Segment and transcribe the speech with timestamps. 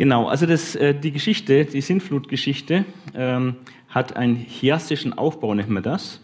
[0.00, 3.56] Genau, also das, äh, die Geschichte, die Sintflutgeschichte, ähm,
[3.90, 6.22] hat einen chiastischen Aufbau, nennt man das.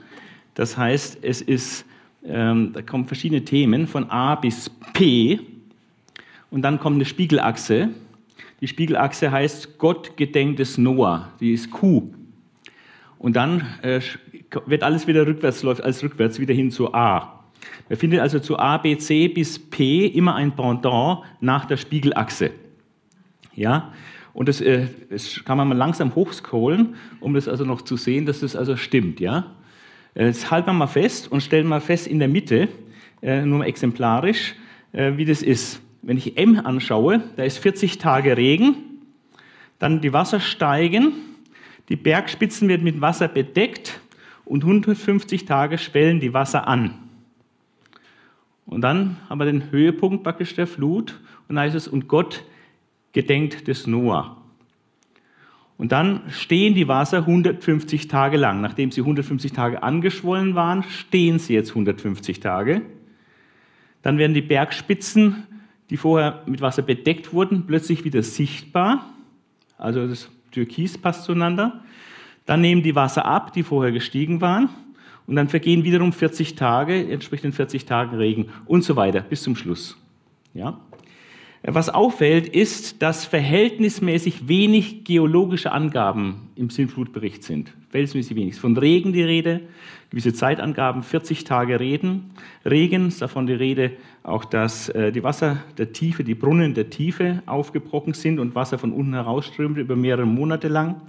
[0.54, 1.84] Das heißt, es ist,
[2.24, 5.40] ähm, da kommen verschiedene Themen von A bis P
[6.50, 7.90] und dann kommt eine Spiegelachse.
[8.62, 12.14] Die Spiegelachse heißt Gott gedenkt des Noah, die ist Q.
[13.18, 14.00] Und dann äh,
[14.64, 17.44] wird alles wieder rückwärts, läuft alles rückwärts wieder hin zu A.
[17.90, 22.52] Man findet also zu A, B, C bis P immer ein Pendant nach der Spiegelachse.
[23.56, 23.92] Ja,
[24.34, 28.26] und das, äh, das kann man mal langsam hochscrollen, um das also noch zu sehen,
[28.26, 29.18] dass das also stimmt.
[29.18, 29.54] Ja,
[30.14, 32.68] jetzt halten wir mal fest und stellen mal fest in der Mitte,
[33.22, 34.54] äh, nur exemplarisch,
[34.92, 35.80] äh, wie das ist.
[36.02, 38.76] Wenn ich M anschaue, da ist 40 Tage Regen,
[39.78, 41.12] dann die Wasser steigen,
[41.88, 44.00] die Bergspitzen werden mit Wasser bedeckt
[44.44, 46.94] und 150 Tage schwellen die Wasser an.
[48.66, 52.44] Und dann haben wir den Höhepunkt praktisch der Flut und dann heißt es, und Gott
[53.16, 54.36] gedenkt des Noah.
[55.78, 58.60] Und dann stehen die Wasser 150 Tage lang.
[58.60, 62.82] Nachdem sie 150 Tage angeschwollen waren, stehen sie jetzt 150 Tage.
[64.02, 65.44] Dann werden die Bergspitzen,
[65.88, 69.06] die vorher mit Wasser bedeckt wurden, plötzlich wieder sichtbar.
[69.78, 71.82] Also das Türkis passt zueinander.
[72.44, 74.68] Dann nehmen die Wasser ab, die vorher gestiegen waren.
[75.26, 79.42] Und dann vergehen wiederum 40 Tage, entspricht den 40 Tagen Regen und so weiter bis
[79.42, 79.96] zum Schluss.
[80.52, 80.78] Ja?
[81.68, 87.72] Was auffällt, ist, dass verhältnismäßig wenig geologische Angaben im Sintflutbericht sind.
[87.90, 88.54] Verhältnismäßig wenig.
[88.54, 89.62] Von Regen die Rede,
[90.10, 92.30] gewisse Zeitangaben, 40 Tage Reden.
[92.64, 93.90] Regen ist davon die Rede,
[94.22, 98.78] auch dass äh, die Wasser der Tiefe, die Brunnen der Tiefe aufgebrochen sind und Wasser
[98.78, 101.02] von unten herausströmte über mehrere Monate lang.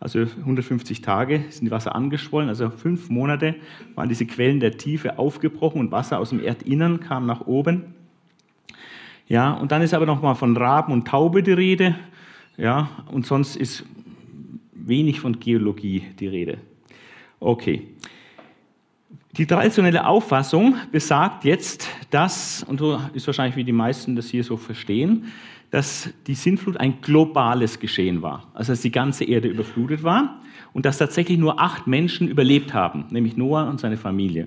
[0.00, 3.54] Also 150 Tage sind die Wasser angeschwollen, also fünf Monate
[3.94, 7.94] waren diese Quellen der Tiefe aufgebrochen und Wasser aus dem Erdinnern kam nach oben.
[9.26, 11.94] Ja, und dann ist aber noch mal von Raben und Taube die Rede.
[12.56, 13.84] Ja, und sonst ist
[14.72, 16.58] wenig von Geologie die Rede.
[17.40, 17.88] Okay.
[19.36, 24.44] Die traditionelle Auffassung besagt jetzt, dass, und so ist wahrscheinlich wie die meisten das hier
[24.44, 25.32] so verstehen,
[25.70, 30.40] dass die Sintflut ein globales Geschehen war, also dass die ganze Erde überflutet war
[30.72, 34.46] und dass tatsächlich nur acht Menschen überlebt haben, nämlich Noah und seine Familie.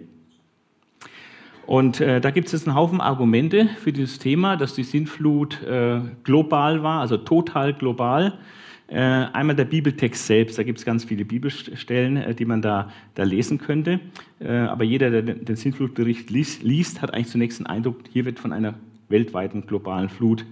[1.68, 5.62] Und äh, da gibt es jetzt einen Haufen Argumente für dieses Thema, dass die Sintflut
[5.64, 8.40] äh, global war, also total global.
[8.88, 12.90] Äh, einmal der Bibeltext selbst, da gibt es ganz viele Bibelstellen, äh, die man da,
[13.16, 14.00] da lesen könnte.
[14.40, 18.40] Äh, aber jeder, der den Sintflutbericht liest, liest, hat eigentlich zunächst den Eindruck, hier wird
[18.40, 18.76] von einer
[19.10, 20.46] weltweiten globalen Flut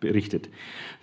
[0.00, 0.48] berichtet.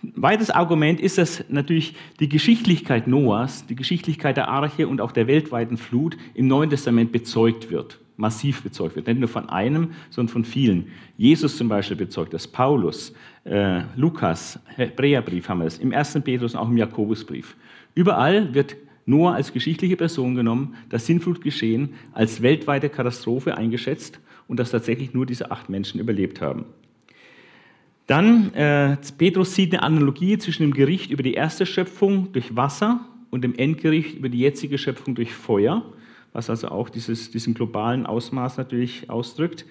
[0.01, 5.11] Ein weiteres Argument ist, dass natürlich die Geschichtlichkeit Noahs, die Geschichtlichkeit der Arche und auch
[5.11, 9.07] der weltweiten Flut im Neuen Testament bezeugt wird massiv bezeugt wird.
[9.07, 10.87] Nicht nur von einem, sondern von vielen.
[11.17, 13.13] Jesus zum Beispiel bezeugt das, Paulus,
[13.45, 16.19] äh, Lukas, Hebräerbrief haben wir das, im 1.
[16.23, 17.55] Petrus und auch im Jakobusbrief.
[17.95, 18.75] Überall wird
[19.05, 25.25] Noah als geschichtliche Person genommen, das Sinnflutgeschehen als weltweite Katastrophe eingeschätzt und dass tatsächlich nur
[25.25, 26.65] diese acht Menschen überlebt haben.
[28.05, 32.99] Dann, äh, Petrus sieht eine Analogie zwischen dem Gericht über die erste Schöpfung durch Wasser
[33.29, 35.85] und dem Endgericht über die jetzige Schöpfung durch Feuer
[36.33, 39.65] was also auch dieses, diesen globalen Ausmaß natürlich ausdrückt.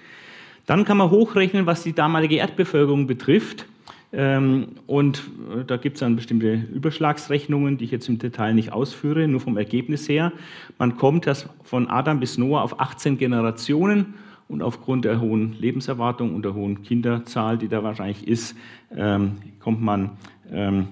[0.67, 3.67] Dann kann man hochrechnen, was die damalige Erdbevölkerung betrifft.
[4.13, 8.73] Ähm, und äh, da gibt es dann bestimmte Überschlagsrechnungen, die ich jetzt im Detail nicht
[8.73, 10.33] ausführe, nur vom Ergebnis her.
[10.79, 14.15] Man kommt das von Adam bis Noah auf 18 Generationen
[14.49, 18.57] und aufgrund der hohen Lebenserwartung und der hohen Kinderzahl, die da wahrscheinlich ist,
[18.97, 20.13] ähm, kommt man
[20.51, 20.89] ähm,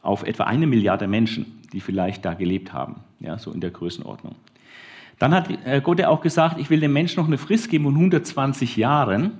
[0.00, 4.34] auf etwa eine Milliarde Menschen, die vielleicht da gelebt haben ja, so in der Größenordnung.
[5.18, 7.84] Dann hat äh, Gott ja auch gesagt, ich will dem Menschen noch eine Frist geben
[7.84, 9.38] von 120 Jahren.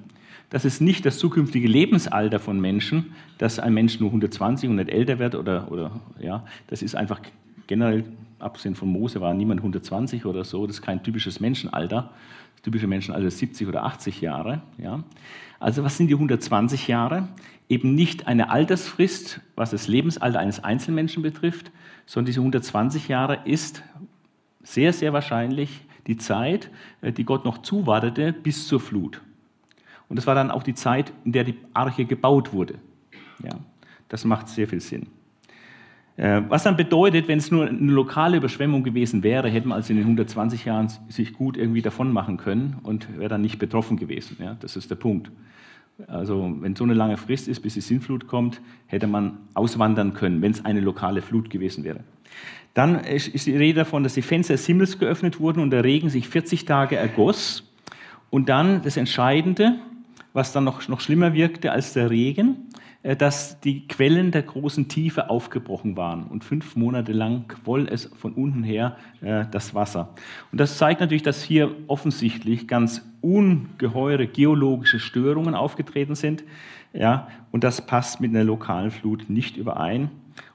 [0.51, 4.91] Das ist nicht das zukünftige Lebensalter von Menschen, dass ein Mensch nur 120 und nicht
[4.91, 7.21] älter wird oder, oder ja, das ist einfach
[7.67, 8.05] generell,
[8.39, 12.11] abgesehen von Mose war niemand 120 oder so, das ist kein typisches Menschenalter.
[12.55, 14.61] Das typische Menschenalter ist 70 oder 80 Jahre.
[14.79, 15.03] Ja.
[15.59, 17.29] Also was sind die 120 Jahre?
[17.69, 21.71] Eben nicht eine Altersfrist, was das Lebensalter eines Einzelmenschen betrifft,
[22.07, 23.83] sondern diese 120 Jahre ist
[24.63, 26.71] sehr, sehr wahrscheinlich die Zeit,
[27.01, 29.21] äh, die Gott noch zuwartete bis zur Flut.
[30.09, 32.75] Und das war dann auch die Zeit, in der die Arche gebaut wurde.
[33.43, 33.59] Ja,
[34.09, 35.07] das macht sehr viel Sinn.
[36.17, 39.93] Äh, was dann bedeutet, wenn es nur eine lokale Überschwemmung gewesen wäre, hätten wir also
[39.93, 43.97] in den 120 Jahren sich gut irgendwie davon machen können und wäre dann nicht betroffen
[43.97, 44.37] gewesen.
[44.41, 45.31] Ja, das ist der Punkt.
[46.07, 50.43] Also wenn so eine lange Frist ist, bis die Sintflut kommt, hätte man auswandern können,
[50.43, 52.01] wenn es eine lokale Flut gewesen wäre.
[52.75, 56.09] Dann ist die Rede davon, dass die Fenster des Himmels geöffnet wurden und der Regen
[56.09, 57.71] sich 40 Tage ergoss.
[58.31, 59.79] Und dann das Entscheidende,
[60.33, 62.69] was dann noch, noch schlimmer wirkte als der Regen,
[63.03, 68.33] dass die Quellen der großen Tiefe aufgebrochen waren und fünf Monate lang quoll es von
[68.33, 70.15] unten her äh, das Wasser.
[70.53, 76.45] Und das zeigt natürlich, dass hier offensichtlich ganz ungeheure geologische Störungen aufgetreten sind.
[76.93, 80.11] Ja, und das passt mit einer lokalen Flut nicht überein.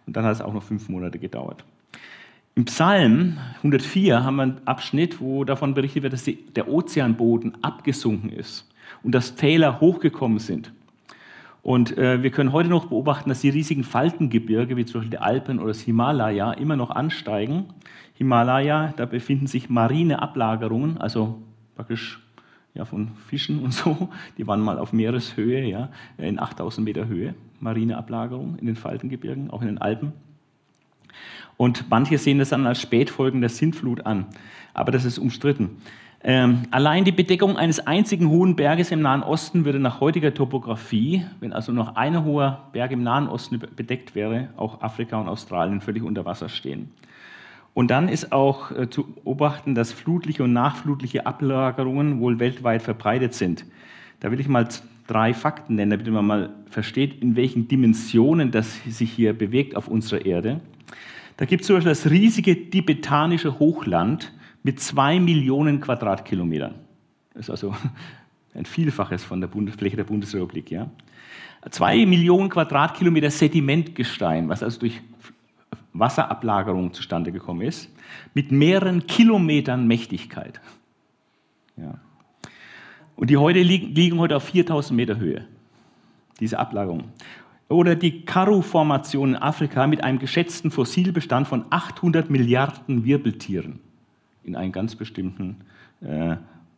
[0.06, 1.66] Und dann hat es auch noch fünf Monate gedauert.
[2.56, 8.32] Im Psalm 104 haben wir einen Abschnitt, wo davon berichtet wird, dass der Ozeanboden abgesunken
[8.32, 8.68] ist
[9.04, 10.72] und dass Täler hochgekommen sind.
[11.68, 15.22] Und äh, wir können heute noch beobachten, dass die riesigen Faltengebirge, wie zum Beispiel die
[15.22, 17.66] Alpen oder das Himalaya, immer noch ansteigen.
[18.14, 21.42] Himalaya, da befinden sich marine Ablagerungen, also
[21.76, 22.26] praktisch
[22.74, 24.08] ja, von Fischen und so.
[24.38, 29.52] Die waren mal auf Meereshöhe, ja, in 8000 Meter Höhe, marine Ablagerungen in den Faltengebirgen,
[29.52, 30.14] auch in den Alpen.
[31.58, 34.28] Und manche sehen das dann als Spätfolgen der Sintflut an,
[34.74, 35.82] aber das ist umstritten.
[36.24, 41.24] Ähm, allein die Bedeckung eines einzigen hohen Berges im Nahen Osten würde nach heutiger Topografie,
[41.40, 45.80] wenn also noch ein hoher Berg im Nahen Osten bedeckt wäre, auch Afrika und Australien
[45.80, 46.92] völlig unter Wasser stehen.
[47.76, 53.36] Und dann ist auch äh, zu beobachten, dass flutliche und nachflutliche Ablagerungen wohl weltweit verbreitet
[53.36, 53.66] sind.
[54.20, 54.68] Da will ich mal
[55.06, 59.88] drei Fakten nennen, damit man mal versteht, in welchen Dimensionen das sich hier bewegt auf
[59.88, 60.60] unserer Erde.
[61.38, 64.34] Da gibt es zum Beispiel das riesige tibetanische Hochland,
[64.68, 66.76] mit zwei Millionen Quadratkilometern.
[67.34, 67.74] Das ist also
[68.54, 70.70] ein Vielfaches von der Bundesfläche der Bundesrepublik.
[70.72, 70.90] Ja?
[71.72, 75.00] Zwei Millionen Quadratkilometer Sedimentgestein, was also durch
[75.94, 77.90] Wasserablagerung zustande gekommen ist,
[78.34, 80.60] mit mehreren Kilometern Mächtigkeit.
[81.78, 82.00] Ja.
[83.16, 85.48] Und die heute liegen, liegen heute auf 4000 Meter Höhe,
[86.42, 87.06] diese Ablagerung.
[87.70, 93.80] Oder die Karoo-Formation in Afrika mit einem geschätzten Fossilbestand von 800 Milliarden Wirbeltieren
[94.48, 95.58] in, einen ganz bestimmten,
[96.02, 96.36] äh,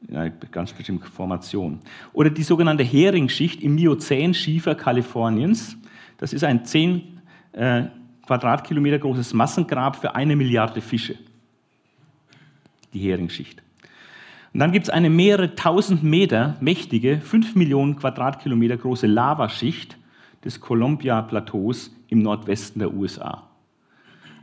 [0.07, 1.80] in einer ganz bestimmten Formation.
[2.12, 5.77] Oder die sogenannte Heringschicht im Miozän-Schiefer Kaliforniens.
[6.18, 7.21] Das ist ein 10
[7.54, 7.83] äh,
[8.25, 11.16] Quadratkilometer großes Massengrab für eine Milliarde Fische.
[12.94, 13.62] Die Heringschicht.
[14.54, 19.98] Und dann gibt es eine mehrere tausend Meter mächtige, fünf Millionen Quadratkilometer große Lavaschicht
[20.44, 23.49] des Columbia-Plateaus im Nordwesten der USA.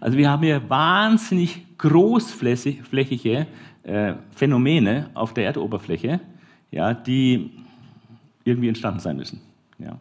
[0.00, 3.46] Also wir haben hier wahnsinnig großflächige
[3.82, 6.20] äh, Phänomene auf der Erdoberfläche,
[6.70, 7.52] ja, die
[8.44, 9.40] irgendwie entstanden sein müssen.
[9.78, 9.98] Ja.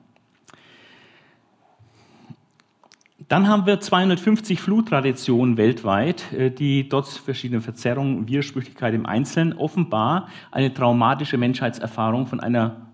[3.28, 9.54] Dann haben wir 250 Fluttraditionen weltweit, äh, die trotz verschiedener Verzerrungen und Widersprüchlichkeit im Einzelnen
[9.54, 12.92] offenbar eine traumatische Menschheitserfahrung von einer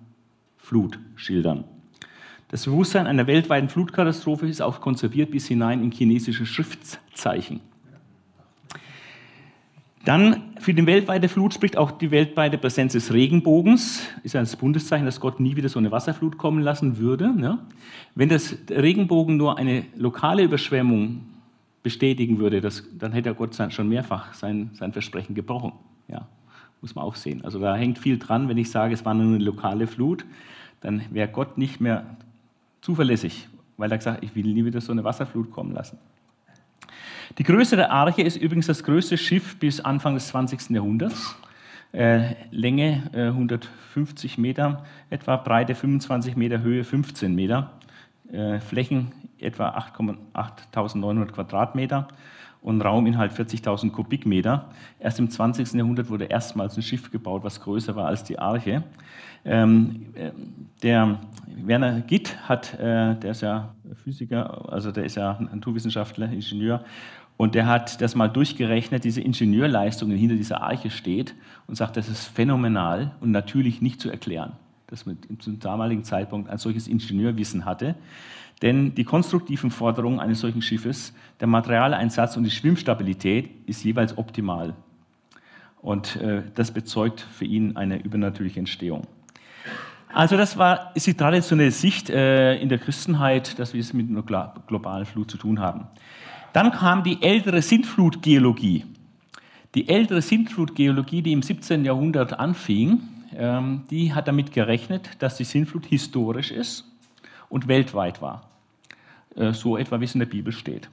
[0.57, 1.65] Flut schildern.
[2.51, 7.61] Das Bewusstsein einer weltweiten Flutkatastrophe ist auch konserviert bis hinein in chinesische Schriftzeichen.
[10.03, 14.01] Dann für die weltweite Flut spricht auch die weltweite Präsenz des Regenbogens.
[14.23, 17.33] Ist ein Bundeszeichen, dass Gott nie wieder so eine Wasserflut kommen lassen würde.
[17.33, 17.59] Ne?
[18.15, 21.21] Wenn das Regenbogen nur eine lokale Überschwemmung
[21.83, 25.71] bestätigen würde, das, dann hätte Gott schon mehrfach sein, sein Versprechen gebrochen.
[26.09, 26.27] Ja,
[26.81, 27.45] muss man auch sehen.
[27.45, 28.49] Also da hängt viel dran.
[28.49, 30.25] Wenn ich sage, es war nur eine lokale Flut,
[30.81, 32.17] dann wäre Gott nicht mehr
[32.81, 33.47] zuverlässig,
[33.77, 35.97] weil er gesagt ich will nie wieder so eine Wasserflut kommen lassen.
[37.37, 40.71] Die Größe der Arche ist übrigens das größte Schiff bis Anfang des 20.
[40.71, 41.35] Jahrhunderts.
[41.93, 47.71] Äh, Länge äh, 150 Meter, etwa Breite 25 Meter, Höhe 15 Meter,
[48.31, 52.07] äh, Flächen etwa 8.900 Quadratmeter
[52.61, 54.69] und Rauminhalt 40.000 Kubikmeter.
[54.99, 55.73] Erst im 20.
[55.73, 58.83] Jahrhundert wurde erstmals ein Schiff gebaut, was größer war als die Arche.
[59.45, 60.31] Ähm, äh,
[60.83, 66.83] der Werner Gitt hat, äh, der ist ja Physiker, also der ist ja Naturwissenschaftler, Ingenieur,
[67.37, 71.33] und der hat das mal durchgerechnet, diese Ingenieurleistung, die hinter dieser Arche steht,
[71.65, 74.53] und sagt, das ist phänomenal und natürlich nicht zu erklären,
[74.87, 77.95] dass man zum damaligen Zeitpunkt ein solches Ingenieurwissen hatte.
[78.61, 84.75] Denn die konstruktiven Forderungen eines solchen Schiffes, der Materialeinsatz und die Schwimmstabilität ist jeweils optimal.
[85.81, 89.07] Und äh, das bezeugt für ihn eine übernatürliche Entstehung.
[90.13, 94.09] Also das war, ist die traditionelle Sicht äh, in der Christenheit, dass wir es mit
[94.09, 94.23] einer
[94.67, 95.87] globalen Flut zu tun haben.
[96.53, 98.85] Dann kam die ältere Sintflutgeologie.
[99.73, 101.85] Die ältere Sintflutgeologie, die im 17.
[101.85, 103.01] Jahrhundert anfing,
[103.37, 106.85] ähm, die hat damit gerechnet, dass die Sintflut historisch ist
[107.47, 108.49] und weltweit war.
[109.35, 110.89] Äh, so etwa, wie es in der Bibel steht.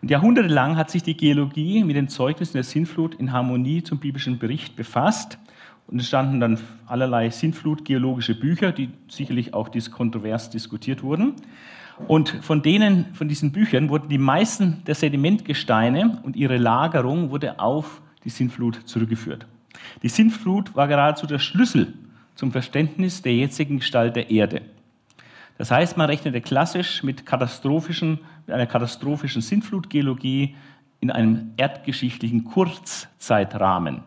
[0.00, 4.38] Und jahrhundertelang hat sich die Geologie mit den Zeugnissen der Sintflut in Harmonie zum biblischen
[4.38, 5.38] Bericht befasst
[5.88, 11.34] und es standen dann allerlei Sintflutgeologische Bücher, die sicherlich auch kontrovers diskutiert wurden.
[12.08, 17.58] Und von denen, von diesen Büchern wurden die meisten der Sedimentgesteine und ihre Lagerung wurde
[17.58, 19.46] auf die Sintflut zurückgeführt.
[20.02, 21.94] Die Sintflut war geradezu der Schlüssel
[22.34, 24.62] zum Verständnis der jetzigen Gestalt der Erde.
[25.56, 30.54] Das heißt, man rechnete klassisch mit, katastrophischen, mit einer katastrophischen Sintflutgeologie
[31.00, 34.02] in einem erdgeschichtlichen Kurzzeitrahmen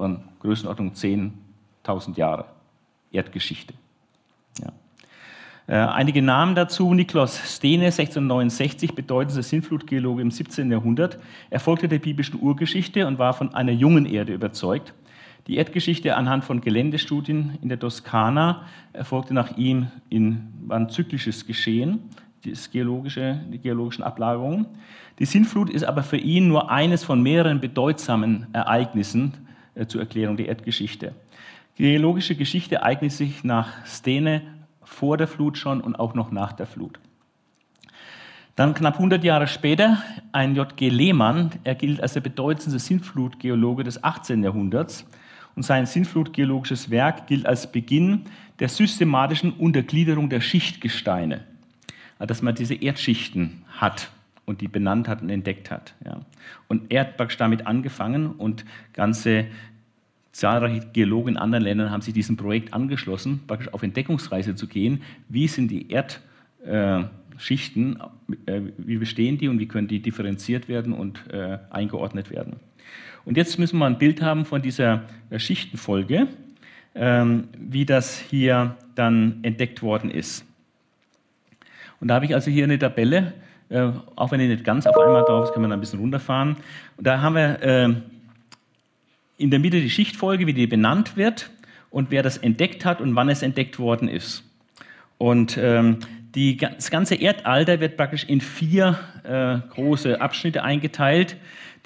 [0.00, 2.46] von Größenordnung 10.000 Jahre
[3.12, 3.74] Erdgeschichte.
[4.58, 4.72] Ja.
[5.66, 6.94] Äh, einige Namen dazu.
[6.94, 10.72] Niklas Stene, 1669, bedeutender Sintflutgeologe im 17.
[10.72, 11.18] Jahrhundert.
[11.50, 14.94] Er folgte der biblischen Urgeschichte und war von einer jungen Erde überzeugt.
[15.46, 18.64] Die Erdgeschichte anhand von Geländestudien in der Toskana
[18.94, 22.08] erfolgte nach ihm in ein zyklisches Geschehen,
[22.46, 24.64] das geologische, die geologischen Ablagerungen.
[25.18, 29.34] Die Sintflut ist aber für ihn nur eines von mehreren bedeutsamen Ereignissen
[29.88, 31.14] zur Erklärung der Erdgeschichte.
[31.78, 34.42] Die geologische Geschichte eignet sich nach Stene
[34.82, 36.98] vor der Flut schon und auch noch nach der Flut.
[38.56, 40.88] Dann knapp 100 Jahre später ein J.G.
[40.90, 44.42] Lehmann, er gilt als der bedeutendste Sintflutgeologe des 18.
[44.42, 45.06] Jahrhunderts
[45.54, 48.24] und sein Sintflutgeologisches Werk gilt als Beginn
[48.58, 51.44] der systematischen Untergliederung der Schichtgesteine,
[52.18, 54.10] also dass man diese Erdschichten hat
[54.44, 55.94] und die benannt hat und entdeckt hat.
[56.68, 59.46] Und er hat damit angefangen und ganze
[60.32, 65.02] zahlreiche Geologen in anderen Ländern haben sich diesem Projekt angeschlossen, praktisch auf Entdeckungsreise zu gehen.
[65.28, 67.98] Wie sind die Erdschichten,
[68.46, 72.56] äh, wie bestehen die und wie können die differenziert werden und äh, eingeordnet werden?
[73.24, 76.28] Und jetzt müssen wir ein Bild haben von dieser äh, Schichtenfolge,
[76.94, 80.44] ähm, wie das hier dann entdeckt worden ist.
[82.00, 83.34] Und da habe ich also hier eine Tabelle,
[84.16, 86.56] auch wenn die nicht ganz auf einmal drauf ist, kann man ein bisschen runterfahren.
[86.96, 88.02] Und da haben wir
[89.40, 91.50] in der Mitte die Schichtfolge, wie die benannt wird
[91.88, 94.44] und wer das entdeckt hat und wann es entdeckt worden ist.
[95.16, 95.98] Und ähm,
[96.34, 101.36] die, das ganze Erdalter wird praktisch in vier äh, große Abschnitte eingeteilt.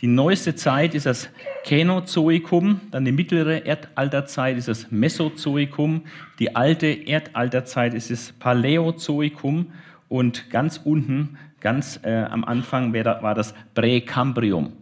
[0.00, 1.30] Die neueste Zeit ist das
[1.64, 6.02] Känozoikum, dann die mittlere Erdalterzeit ist das Mesozoikum,
[6.40, 9.73] die alte Erdalterzeit ist das Paläozoikum
[10.08, 14.73] und ganz unten, ganz äh, am Anfang war das Präkambrium,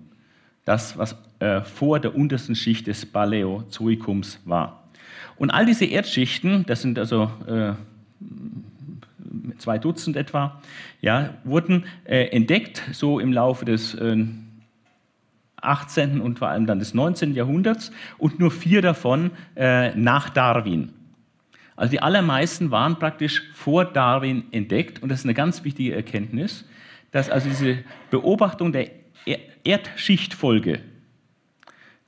[0.64, 4.84] das, was äh, vor der untersten Schicht des Paläozoikums war.
[5.34, 7.72] Und all diese Erdschichten, das sind also äh,
[9.58, 10.62] zwei Dutzend etwa,
[11.00, 14.24] ja, wurden äh, entdeckt so im Laufe des äh,
[15.56, 16.20] 18.
[16.20, 17.34] und vor allem dann des 19.
[17.34, 20.92] Jahrhunderts und nur vier davon äh, nach Darwin.
[21.74, 26.64] Also die allermeisten waren praktisch vor Darwin entdeckt und das ist eine ganz wichtige Erkenntnis,
[27.10, 27.78] dass also diese
[28.10, 28.90] Beobachtung der
[29.64, 30.80] Erdschichtfolge,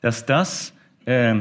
[0.04, 0.74] dass das
[1.06, 1.34] äh,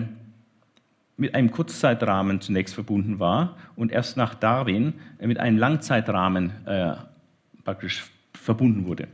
[1.17, 6.93] mit einem Kurzzeitrahmen zunächst verbunden war und erst nach Darwin mit einem Langzeitrahmen äh,
[7.65, 9.09] praktisch verbunden wurde.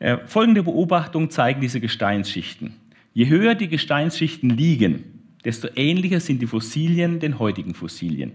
[0.00, 2.74] Äh, folgende Beobachtungen zeigen diese Gesteinsschichten.
[3.14, 5.04] Je höher die Gesteinsschichten liegen,
[5.44, 8.32] desto ähnlicher sind die Fossilien den heutigen Fossilien.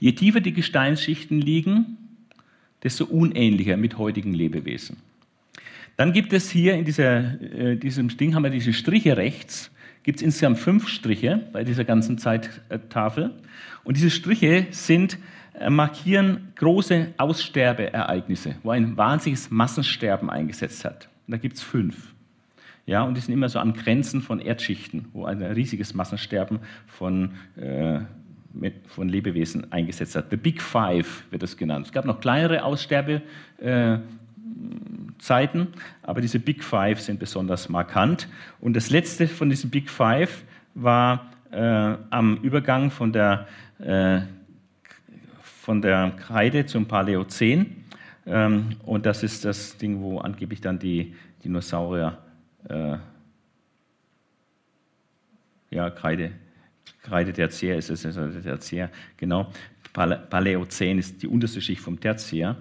[0.00, 1.98] Je tiefer die Gesteinsschichten liegen,
[2.82, 4.96] desto unähnlicher mit heutigen Lebewesen.
[5.96, 9.70] Dann gibt es hier in dieser, äh, diesem Ding, haben wir diese Striche rechts,
[10.02, 13.30] gibt es insgesamt fünf Striche bei dieser ganzen Zeittafel.
[13.84, 15.18] Und diese Striche sind
[15.54, 21.08] äh, markieren große Aussterbeereignisse, wo ein wahnsinniges Massensterben eingesetzt hat.
[21.26, 22.12] Und da gibt es fünf.
[22.86, 27.34] Ja, und die sind immer so an Grenzen von Erdschichten, wo ein riesiges Massensterben von,
[27.56, 28.00] äh,
[28.86, 30.30] von Lebewesen eingesetzt hat.
[30.30, 31.86] The Big Five wird das genannt.
[31.86, 33.98] Es gab noch kleinere Aussterbezeiten, äh,
[36.02, 38.28] aber diese Big Five sind besonders markant.
[38.60, 40.44] Und das letzte von diesen Big Five
[40.74, 43.46] war äh, am Übergang von der
[43.78, 44.22] äh,
[45.62, 47.84] von der Kreide zum Paläozän.
[48.26, 52.18] Ähm, und das ist das Ding, wo angeblich dann die Dinosaurier,
[52.68, 52.96] äh,
[55.70, 56.32] ja, Kreide,
[57.02, 59.50] Kreide Tertiär ist es, also Tertiär, genau.
[59.92, 62.56] Paläozän ist die unterste Schicht vom Tertiär.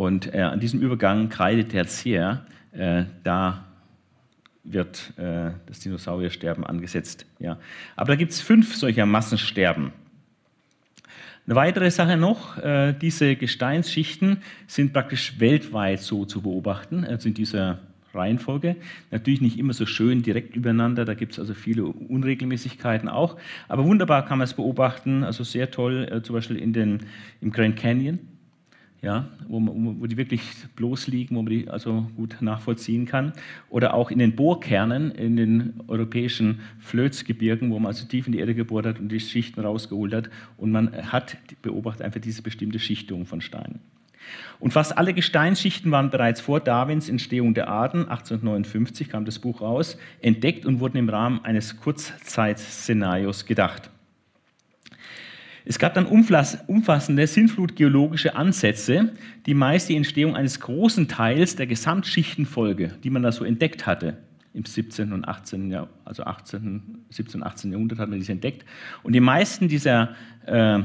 [0.00, 3.66] Und äh, an diesem Übergang Kreide Tertiär, äh, da
[4.64, 7.26] wird äh, das Dinosauriersterben angesetzt.
[7.38, 7.58] Ja.
[7.96, 9.92] Aber da gibt es fünf solcher Massensterben.
[11.44, 17.34] Eine weitere Sache noch, äh, diese Gesteinsschichten sind praktisch weltweit so zu beobachten, also in
[17.34, 17.80] dieser
[18.14, 18.76] Reihenfolge.
[19.10, 23.36] Natürlich nicht immer so schön direkt übereinander, da gibt es also viele Unregelmäßigkeiten auch,
[23.68, 27.00] aber wunderbar kann man es beobachten, also sehr toll, äh, zum Beispiel in den,
[27.42, 28.18] im Grand Canyon
[29.02, 30.42] ja, wo, wo, die wirklich
[30.76, 33.32] bloß liegen, wo man die also gut nachvollziehen kann.
[33.70, 38.40] Oder auch in den Bohrkernen in den europäischen Flözgebirgen, wo man also tief in die
[38.40, 40.30] Erde gebohrt hat und die Schichten rausgeholt hat.
[40.58, 43.80] Und man hat, beobachtet einfach diese bestimmte Schichtung von Steinen.
[44.58, 49.62] Und fast alle Gesteinsschichten waren bereits vor Darwins Entstehung der Arten, 1859 kam das Buch
[49.62, 53.90] raus, entdeckt und wurden im Rahmen eines Kurzzeitszenarios gedacht.
[55.64, 59.12] Es gab dann umfassende sinnflutgeologische Ansätze,
[59.46, 64.16] die meist die Entstehung eines großen Teils der Gesamtschichtenfolge, die man da so entdeckt hatte,
[64.54, 65.12] im 17.
[65.12, 65.70] und 18.
[65.70, 67.40] Jahr, also 18., 17.
[67.40, 67.72] und 18.
[67.72, 68.64] Jahrhundert hat man dies entdeckt.
[69.02, 70.14] Und die meisten dieser
[70.46, 70.80] äh,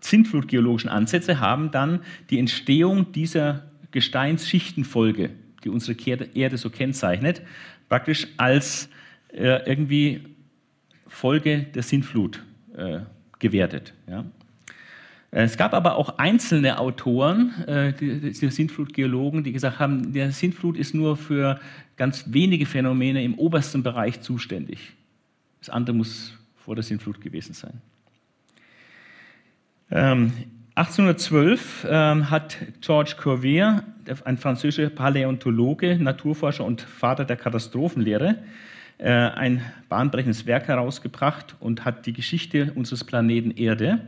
[0.00, 5.30] Sintflutgeologischen Ansätze haben dann die Entstehung dieser Gesteinsschichtenfolge,
[5.64, 5.96] die unsere
[6.34, 7.42] Erde so kennzeichnet,
[7.88, 8.88] praktisch als
[9.32, 10.24] äh, irgendwie
[11.06, 12.42] Folge der Sintflut
[12.80, 13.00] äh,
[13.38, 13.94] gewertet.
[14.08, 14.24] Ja.
[15.32, 20.76] Es gab aber auch einzelne Autoren, äh, die, die Sintflutgeologen, die gesagt haben, der Sintflut
[20.76, 21.60] ist nur für
[21.96, 24.92] ganz wenige Phänomene im obersten Bereich zuständig.
[25.60, 27.80] Das andere muss vor der Sintflut gewesen sein.
[29.92, 30.32] Ähm,
[30.74, 33.84] 1812 ähm, hat Georges Cuvier,
[34.24, 38.69] ein französischer Paläontologe, Naturforscher und Vater der Katastrophenlehre, äh,
[39.06, 44.00] ein bahnbrechendes Werk herausgebracht und hat die Geschichte unseres Planeten Erde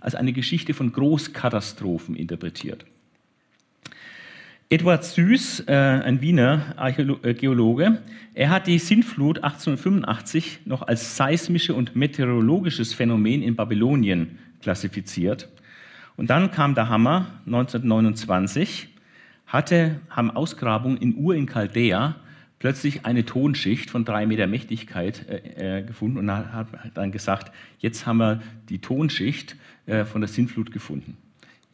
[0.00, 2.84] als eine Geschichte von Großkatastrophen interpretiert.
[4.72, 8.02] Edward Süß, äh, ein Wiener äh, Geologe,
[8.34, 15.48] er hat die Sintflut 1885 noch als seismische und meteorologisches Phänomen in Babylonien klassifiziert.
[16.16, 18.88] Und dann kam der Hammer 1929,
[19.46, 22.14] hatte, haben Ausgrabungen in Ur in Chaldea
[22.60, 28.06] plötzlich eine Tonschicht von drei Meter Mächtigkeit äh, äh, gefunden und hat dann gesagt, jetzt
[28.06, 31.16] haben wir die Tonschicht äh, von der Sintflut gefunden.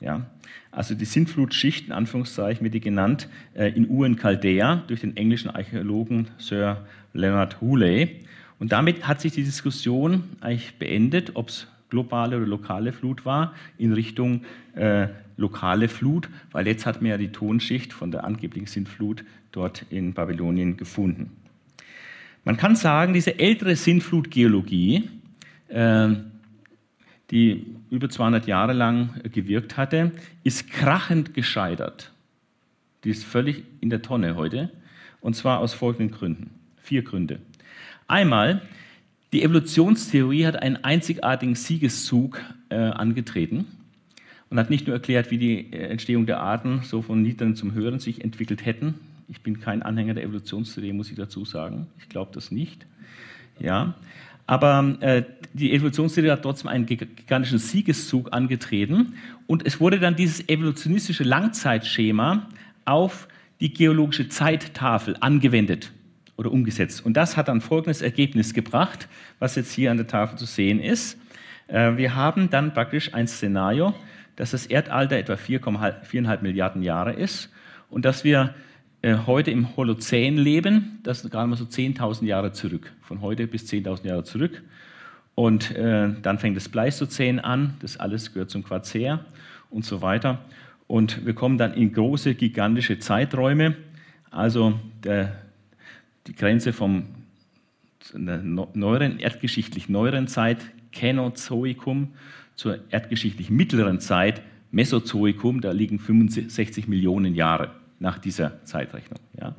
[0.00, 0.26] Ja,
[0.70, 5.16] also die Sintflutschicht, in Anführungszeichen wird die genannt, äh, in Ur in Chaldea durch den
[5.16, 8.20] englischen Archäologen Sir Leonard Hooley.
[8.58, 13.54] Und damit hat sich die Diskussion eigentlich beendet, ob es globale oder lokale Flut war,
[13.78, 18.66] in Richtung äh, lokale Flut, weil jetzt hat man ja die Tonschicht von der angeblichen
[18.66, 19.24] Sintflut
[19.56, 21.30] dort in Babylonien gefunden.
[22.44, 25.10] Man kann sagen, diese ältere Sintflutgeologie,
[25.68, 26.08] äh,
[27.30, 30.12] die über 200 Jahre lang gewirkt hatte,
[30.44, 32.12] ist krachend gescheitert.
[33.02, 34.70] Die ist völlig in der Tonne heute.
[35.20, 36.50] Und zwar aus folgenden Gründen.
[36.76, 37.40] Vier Gründe.
[38.06, 38.62] Einmal,
[39.32, 43.66] die Evolutionstheorie hat einen einzigartigen Siegeszug äh, angetreten
[44.50, 47.75] und hat nicht nur erklärt, wie die äh, Entstehung der Arten so von Niederen zum
[47.75, 48.95] Höheren sich entwickelt hätten.
[49.28, 51.89] Ich bin kein Anhänger der Evolutionstheorie, muss ich dazu sagen.
[51.99, 52.86] Ich glaube das nicht.
[53.58, 53.95] Ja.
[54.47, 59.15] Aber äh, die Evolutionstheorie hat trotzdem einen gigantischen Siegeszug angetreten
[59.49, 62.49] und es wurde dann dieses evolutionistische Langzeitschema
[62.84, 63.26] auf
[63.60, 65.91] die geologische Zeittafel angewendet
[66.36, 67.04] oder umgesetzt.
[67.04, 69.08] Und das hat dann folgendes Ergebnis gebracht,
[69.41, 71.19] was jetzt hier an der Tafel zu sehen ist.
[71.67, 73.95] Äh, wir haben dann praktisch ein Szenario,
[74.36, 77.50] dass das Erdalter etwa 4,5 Milliarden Jahre ist
[77.91, 78.54] und dass wir
[79.06, 83.47] äh, heute im Holozän leben, das ist gerade mal so 10.000 Jahre zurück, von heute
[83.47, 84.64] bis 10.000 Jahre zurück.
[85.36, 89.25] Und äh, dann fängt das Pleistozän an, das alles gehört zum Quarzär
[89.71, 90.40] und so weiter.
[90.88, 93.76] Und wir kommen dann in große, gigantische Zeiträume.
[94.32, 95.40] Also der,
[96.26, 97.04] die Grenze vom
[98.12, 100.58] neueren, erdgeschichtlich neueren Zeit,
[100.90, 102.08] Känozoikum,
[102.56, 104.42] zur erdgeschichtlich mittleren Zeit,
[104.73, 109.19] Mesozoikum, da liegen 65 Millionen Jahre nach dieser Zeitrechnung.
[109.41, 109.54] Ja.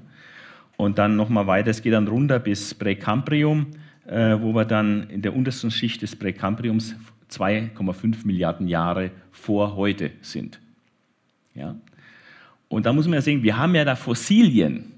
[0.77, 3.67] Und dann nochmal weiter, es geht dann runter bis Präkambrium,
[4.05, 6.95] äh, wo wir dann in der untersten Schicht des Präkambriums
[7.31, 10.59] 2,5 Milliarden Jahre vor heute sind.
[11.55, 11.75] Ja.
[12.69, 14.91] Und da muss man ja sehen, wir haben ja da Fossilien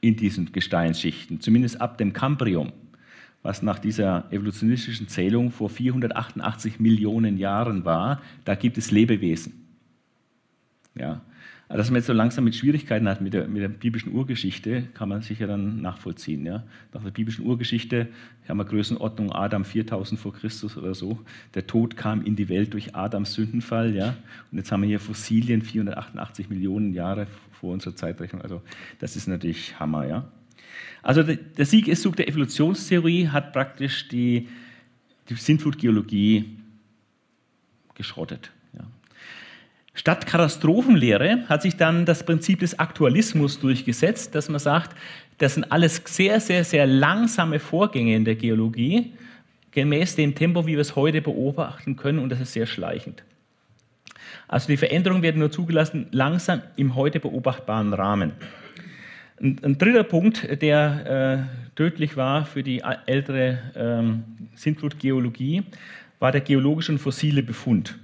[0.00, 2.72] in diesen Gesteinsschichten, zumindest ab dem Kambrium
[3.44, 9.52] was nach dieser evolutionistischen Zählung vor 488 Millionen Jahren war, da gibt es Lebewesen.
[10.94, 11.20] Ja.
[11.76, 15.08] Dass man jetzt so langsam mit Schwierigkeiten hat mit der, mit der biblischen Urgeschichte, kann
[15.08, 16.46] man sicher dann nachvollziehen.
[16.46, 16.62] Ja.
[16.92, 18.06] Nach der biblischen Urgeschichte
[18.48, 21.18] haben wir Größenordnung Adam 4000 vor Christus oder so.
[21.54, 23.92] Der Tod kam in die Welt durch Adams Sündenfall.
[23.92, 24.16] Ja.
[24.52, 28.42] Und jetzt haben wir hier Fossilien 488 Millionen Jahre vor unserer Zeitrechnung.
[28.42, 28.62] Also
[29.00, 30.06] das ist natürlich Hammer.
[30.06, 30.28] Ja.
[31.02, 34.48] Also der Siegeszug der Evolutionstheorie hat praktisch die,
[35.28, 36.56] die Sintflutgeologie
[37.94, 38.52] geschrottet.
[39.94, 44.96] Statt Katastrophenlehre hat sich dann das Prinzip des Aktualismus durchgesetzt, dass man sagt,
[45.38, 49.12] das sind alles sehr, sehr, sehr langsame Vorgänge in der Geologie,
[49.70, 53.22] gemäß dem Tempo, wie wir es heute beobachten können, und das ist sehr schleichend.
[54.48, 58.32] Also die Veränderungen werden nur zugelassen langsam im heute beobachtbaren Rahmen.
[59.40, 65.62] Ein, ein dritter Punkt, der äh, tödlich war für die ältere ähm, Sintflutgeologie,
[66.18, 67.96] war der geologische und fossile Befund.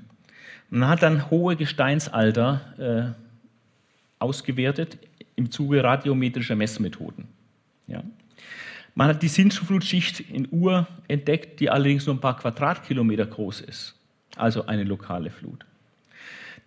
[0.70, 4.98] Man hat dann hohe Gesteinsalter äh, ausgewertet
[5.35, 7.26] im Zuge radiometrischer Messmethoden.
[7.87, 8.02] Ja.
[8.94, 13.96] Man hat die Sintflutschicht in Ur entdeckt, die allerdings nur ein paar Quadratkilometer groß ist.
[14.37, 15.64] Also eine lokale Flut.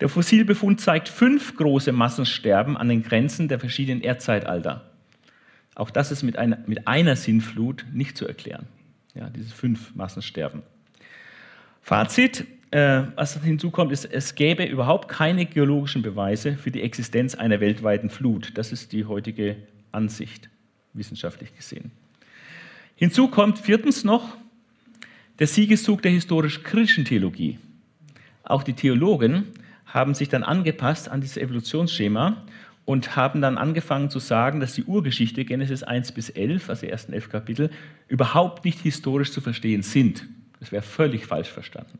[0.00, 4.90] Der Fossilbefund zeigt fünf große Massensterben an den Grenzen der verschiedenen Erdzeitalter.
[5.74, 8.66] Auch das ist mit einer, mit einer Sintflut nicht zu erklären.
[9.14, 10.62] Ja, diese fünf Massensterben.
[11.80, 18.10] Fazit, was hinzukommt, ist, es gäbe überhaupt keine geologischen Beweise für die Existenz einer weltweiten
[18.10, 18.58] Flut.
[18.58, 19.56] Das ist die heutige
[19.92, 20.50] Ansicht,
[20.92, 21.92] wissenschaftlich gesehen.
[22.96, 24.36] Hinzu kommt viertens noch
[25.38, 27.58] der Siegeszug der historisch-kritischen Theologie.
[28.42, 29.44] Auch die Theologen
[29.86, 32.44] haben sich dann angepasst an dieses Evolutionsschema
[32.84, 36.90] und haben dann angefangen zu sagen, dass die Urgeschichte Genesis 1 bis 11, also die
[36.92, 37.70] ersten elf Kapitel,
[38.08, 40.26] überhaupt nicht historisch zu verstehen sind.
[40.58, 41.98] Das wäre völlig falsch verstanden.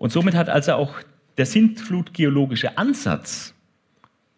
[0.00, 0.94] Und somit hat also auch
[1.36, 3.52] der sintflutgeologische Ansatz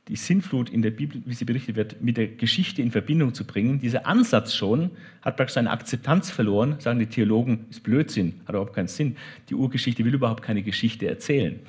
[0.08, 3.46] die Sintflut in der Bibel, wie sie berichtet wird, mit der Geschichte in Verbindung zu
[3.46, 3.78] bringen.
[3.78, 4.90] Dieser Ansatz schon
[5.22, 9.16] hat praktisch seine Akzeptanz verloren, sagen die Theologen, ist Blödsinn, hat überhaupt keinen Sinn.
[9.50, 11.60] Die Urgeschichte will überhaupt keine Geschichte erzählen.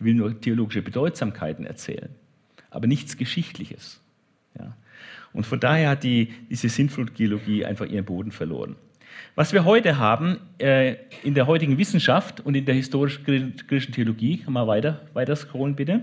[0.00, 2.08] Die will nur theologische Bedeutsamkeiten erzählen,
[2.70, 4.00] aber nichts Geschichtliches.
[4.58, 4.76] Ja.
[5.32, 8.74] Und von daher hat die, diese Sintflutgeologie einfach ihren Boden verloren.
[9.36, 14.52] Was wir heute haben äh, in der heutigen Wissenschaft und in der historisch-griechischen Theologie, kann
[14.52, 16.02] man weiter, weiter scrollen bitte,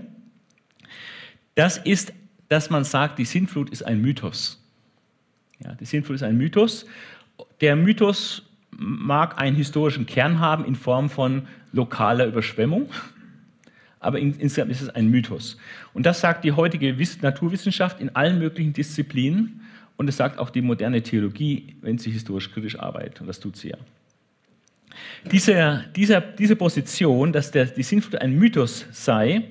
[1.54, 2.12] das ist,
[2.48, 4.64] dass man sagt, die Sintflut ist ein Mythos.
[5.62, 6.86] Ja, die Sintflut ist ein Mythos.
[7.60, 12.88] Der Mythos mag einen historischen Kern haben in Form von lokaler Überschwemmung,
[14.00, 15.58] aber insgesamt ist es ein Mythos.
[15.92, 19.62] Und das sagt die heutige Naturwissenschaft in allen möglichen Disziplinen
[19.98, 23.56] und es sagt auch die moderne Theologie, wenn sie historisch kritisch arbeitet, und das tut
[23.56, 23.78] sie ja.
[25.30, 29.44] Diese, dieser, diese Position, dass der, die Sintflut ein Mythos sei,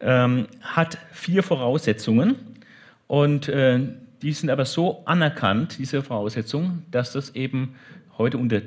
[0.00, 2.36] ähm, hat vier Voraussetzungen
[3.06, 3.80] und äh,
[4.22, 7.76] die sind aber so anerkannt, diese Voraussetzungen, dass das eben
[8.18, 8.62] heute unter,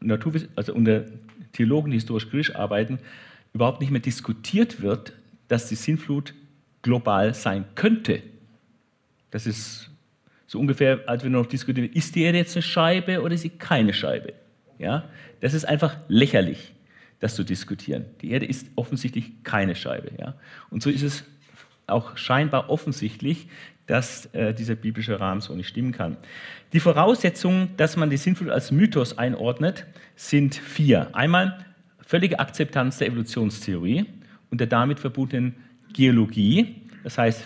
[0.00, 1.04] Naturwiss also unter
[1.52, 3.00] Theologen, die historisch-griechisch arbeiten,
[3.52, 5.12] überhaupt nicht mehr diskutiert wird,
[5.48, 6.32] dass die Sinnflut
[6.82, 8.22] global sein könnte.
[9.30, 9.90] Das ist
[10.46, 13.50] so ungefähr, als wir noch diskutieren, ist die Erde jetzt eine Scheibe oder ist sie
[13.50, 14.32] keine Scheibe?
[14.78, 15.04] Ja?
[15.40, 16.72] Das ist einfach lächerlich
[17.20, 18.06] das zu diskutieren.
[18.22, 20.10] Die Erde ist offensichtlich keine Scheibe.
[20.18, 20.34] Ja?
[20.70, 21.24] Und so ist es
[21.86, 23.46] auch scheinbar offensichtlich,
[23.86, 26.16] dass äh, dieser biblische Rahmen so nicht stimmen kann.
[26.72, 31.14] Die Voraussetzungen, dass man die Sintflut als Mythos einordnet, sind vier.
[31.14, 31.64] Einmal
[32.06, 34.06] völlige Akzeptanz der Evolutionstheorie
[34.50, 35.56] und der damit verbundenen
[35.92, 37.42] Geologie, das heißt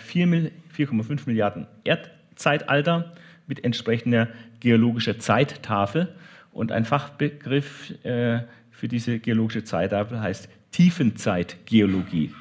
[0.75, 3.13] 4,5 Milliarden Erdzeitalter
[3.47, 6.15] mit entsprechender geologischer Zeittafel
[6.51, 12.31] und ein Fachbegriff äh, für diese geologische Zeittafel heißt Tiefenzeitgeologie.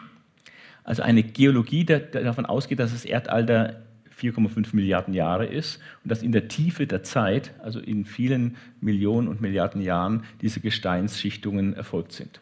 [0.82, 3.82] Also eine Geologie, die davon ausgeht, dass das Erdalter
[4.20, 9.28] 4,5 Milliarden Jahre ist und dass in der Tiefe der Zeit, also in vielen Millionen
[9.28, 12.40] und Milliarden Jahren, diese Gesteinsschichtungen erfolgt sind.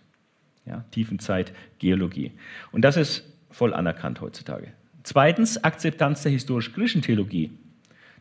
[0.67, 2.33] Ja, Tiefenzeitgeologie.
[2.71, 4.69] Und das ist voll anerkannt heutzutage.
[5.03, 7.51] Zweitens, Akzeptanz der historisch-griechischen Theologie,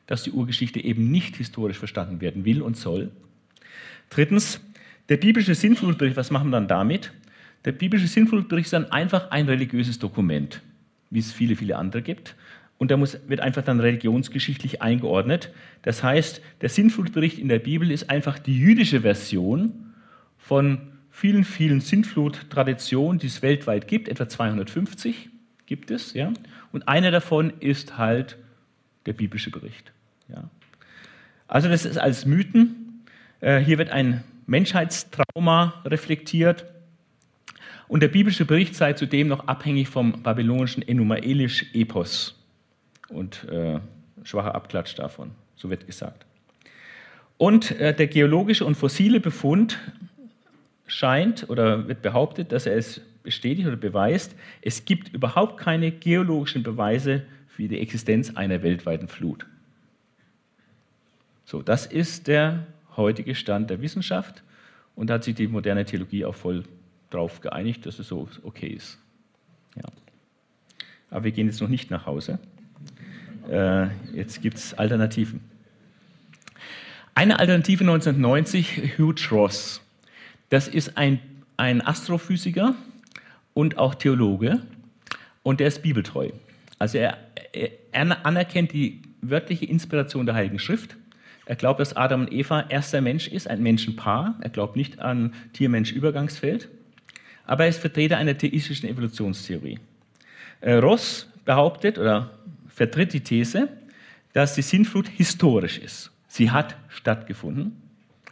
[0.07, 3.11] dass die Urgeschichte eben nicht historisch verstanden werden will und soll.
[4.09, 4.59] Drittens,
[5.09, 7.11] der biblische Sinnflutbericht, was machen wir dann damit?
[7.65, 10.61] Der biblische Sinnflutbericht ist dann einfach ein religiöses Dokument,
[11.11, 12.35] wie es viele, viele andere gibt.
[12.79, 15.51] Und da muss, wird einfach dann religionsgeschichtlich eingeordnet.
[15.83, 19.93] Das heißt, der Sinnflutbericht in der Bibel ist einfach die jüdische Version
[20.39, 20.79] von
[21.11, 24.09] vielen, vielen Sintflut-Traditionen, die es weltweit gibt.
[24.09, 25.29] Etwa 250
[25.71, 26.13] gibt es.
[26.13, 26.33] Ja?
[26.73, 28.35] Und einer davon ist halt
[29.05, 29.93] der biblische Bericht.
[30.27, 30.49] Ja?
[31.47, 33.05] Also das ist als Mythen.
[33.39, 36.65] Äh, hier wird ein Menschheitstrauma reflektiert.
[37.87, 42.37] Und der biblische Bericht sei zudem noch abhängig vom babylonischen Enumaelisch-Epos
[43.07, 43.79] und äh,
[44.23, 46.25] schwacher Abklatsch davon, so wird gesagt.
[47.37, 49.79] Und äh, der geologische und fossile Befund
[50.85, 56.63] scheint oder wird behauptet, dass er es bestätigt oder beweist, es gibt überhaupt keine geologischen
[56.63, 59.45] Beweise für die Existenz einer weltweiten Flut.
[61.45, 64.43] So, das ist der heutige Stand der Wissenschaft
[64.95, 66.63] und da hat sich die moderne Theologie auch voll
[67.09, 68.97] darauf geeinigt, dass es so okay ist.
[69.75, 69.83] Ja.
[71.09, 72.39] Aber wir gehen jetzt noch nicht nach Hause.
[73.49, 75.41] Äh, jetzt gibt es Alternativen.
[77.13, 79.81] Eine Alternative 1990, Hugh Ross.
[80.49, 81.19] Das ist ein,
[81.57, 82.75] ein Astrophysiker
[83.53, 84.61] und auch Theologe
[85.43, 86.29] und der ist bibeltreu.
[86.79, 87.17] Also er,
[87.53, 90.95] er anerkennt die wörtliche Inspiration der Heiligen Schrift
[91.45, 94.35] er glaubt, dass Adam und Eva erster Mensch ist, ein Menschenpaar.
[94.41, 96.69] Er glaubt nicht an Tier-Mensch-Übergangsfeld.
[97.45, 99.79] Aber er ist Vertreter einer theistischen Evolutionstheorie.
[100.61, 102.29] Äh, Ross behauptet oder
[102.67, 103.67] vertritt die These,
[104.33, 106.11] dass die Sintflut historisch ist.
[106.27, 107.81] Sie hat stattgefunden,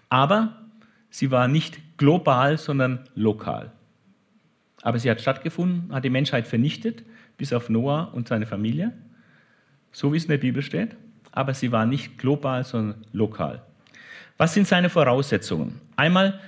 [0.07, 0.55] aber
[1.09, 3.73] sie war nicht global, sondern lokal.
[4.81, 7.03] Aber sie hat stattgefunden, hat die Menschheit vernichtet,
[7.37, 8.93] bis auf Noah und seine Familie,
[9.91, 10.95] so wie es in der Bibel steht.
[11.31, 13.61] Aber sie war nicht global, sondern lokal.
[14.37, 15.81] Was sind seine Voraussetzungen?
[15.95, 16.39] Einmal,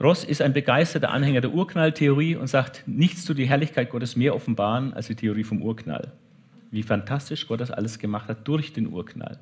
[0.00, 4.34] Ross ist ein begeisterter Anhänger der Urknalltheorie und sagt, nichts zu die Herrlichkeit Gottes mehr
[4.34, 6.12] offenbaren als die Theorie vom Urknall.
[6.70, 9.38] Wie fantastisch Gott das alles gemacht hat durch den Urknall.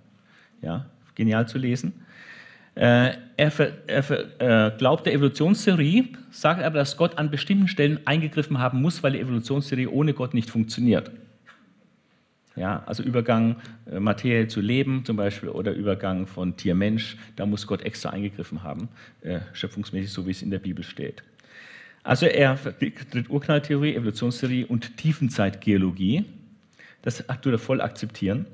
[0.60, 2.04] Ja, genial zu lesen.
[2.78, 3.52] Äh, er,
[3.88, 9.02] er äh, glaubt der Evolutionstheorie, sagt aber, dass Gott an bestimmten Stellen eingegriffen haben muss,
[9.02, 11.10] weil die Evolutionstheorie ohne Gott nicht funktioniert.
[12.54, 13.56] Ja, also Übergang
[13.90, 18.62] äh, Materie zu Leben zum Beispiel oder Übergang von Tier-Mensch, da muss Gott extra eingegriffen
[18.62, 18.88] haben,
[19.22, 21.24] äh, schöpfungsmäßig, so wie es in der Bibel steht.
[22.04, 26.24] Also er vertritt Urknalltheorie, Evolutionstheorie und Tiefenzeitgeologie.
[27.02, 28.46] Das tut er voll akzeptieren.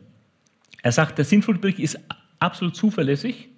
[0.82, 1.98] Er sagt, der Sintflutbericht ist
[2.38, 3.48] absolut zuverlässig,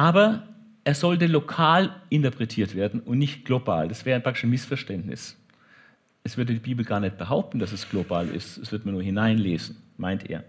[0.00, 0.44] aber
[0.84, 3.88] er sollte lokal interpretiert werden und nicht global.
[3.88, 5.36] Das wäre praktisch ein Missverständnis
[6.22, 8.58] es würde die Bibel gar nicht behaupten, dass es global ist.
[8.58, 10.44] Es wird man nur hineinlesen, meint er.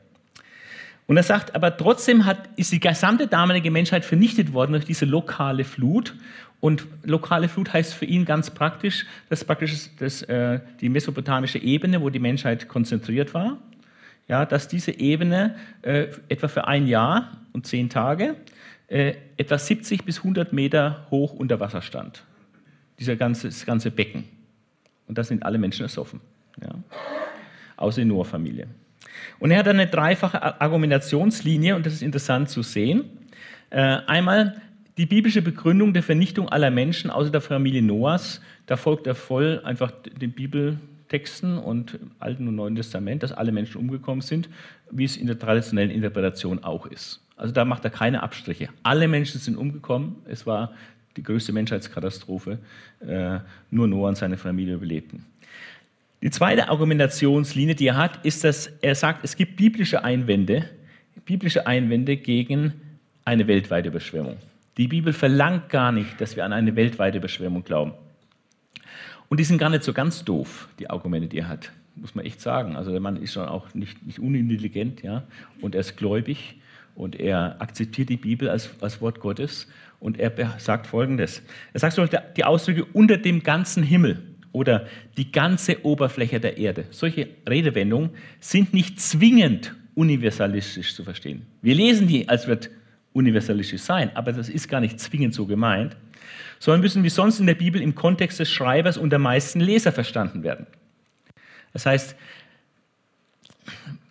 [1.07, 5.05] Und er sagt, aber trotzdem hat, ist die gesamte damalige Menschheit vernichtet worden durch diese
[5.05, 6.15] lokale Flut.
[6.59, 12.01] Und lokale Flut heißt für ihn ganz praktisch, dass praktisch das, äh, die mesopotamische Ebene,
[12.01, 13.57] wo die Menschheit konzentriert war,
[14.27, 18.35] ja, dass diese Ebene äh, etwa für ein Jahr und zehn Tage
[18.91, 22.25] äh, etwa 70 bis 100 Meter hoch unter Wasser stand.
[22.99, 24.25] Dieser ganze, das ganze Becken.
[25.07, 26.19] Und da sind alle Menschen ersoffen.
[26.61, 26.75] Ja.
[27.77, 28.67] Außer die Noah-Familie.
[29.39, 33.05] Und er hat eine dreifache Argumentationslinie, und das ist interessant zu sehen.
[33.69, 34.61] Äh, einmal
[34.97, 38.41] die biblische Begründung der Vernichtung aller Menschen außer der Familie Noahs.
[38.65, 43.77] Da folgt er voll einfach den Bibeltexten und Alten und Neuen Testament, dass alle Menschen
[43.77, 44.49] umgekommen sind,
[44.91, 47.20] wie es in der traditionellen Interpretation auch ist.
[47.41, 48.69] Also da macht er keine Abstriche.
[48.83, 50.17] Alle Menschen sind umgekommen.
[50.25, 50.73] Es war
[51.17, 52.59] die größte Menschheitskatastrophe,
[52.99, 53.39] äh,
[53.71, 55.25] nur Noah und seine Familie überlebten.
[56.21, 60.69] Die zweite Argumentationslinie, die er hat, ist, dass er sagt, es gibt biblische Einwände,
[61.25, 62.73] biblische Einwände gegen
[63.25, 64.37] eine weltweite Überschwemmung.
[64.77, 67.93] Die Bibel verlangt gar nicht, dass wir an eine weltweite Überschwemmung glauben.
[69.29, 72.23] Und die sind gar nicht so ganz doof, die Argumente, die er hat, muss man
[72.23, 72.75] echt sagen.
[72.75, 75.23] Also der Mann ist schon auch nicht, nicht unintelligent, ja,
[75.59, 76.60] und er ist gläubig
[76.95, 79.67] und er akzeptiert die Bibel als, als Wort Gottes
[79.99, 81.41] und er sagt folgendes.
[81.73, 86.85] Er sagt so die Ausdrücke unter dem ganzen Himmel oder die ganze Oberfläche der Erde.
[86.91, 91.45] Solche Redewendungen sind nicht zwingend universalistisch zu verstehen.
[91.61, 92.69] Wir lesen die, als wird
[93.13, 95.95] universalistisch sein, aber das ist gar nicht zwingend so gemeint,
[96.59, 99.91] sondern müssen wie sonst in der Bibel im Kontext des Schreibers und der meisten Leser
[99.91, 100.67] verstanden werden.
[101.73, 102.15] Das heißt,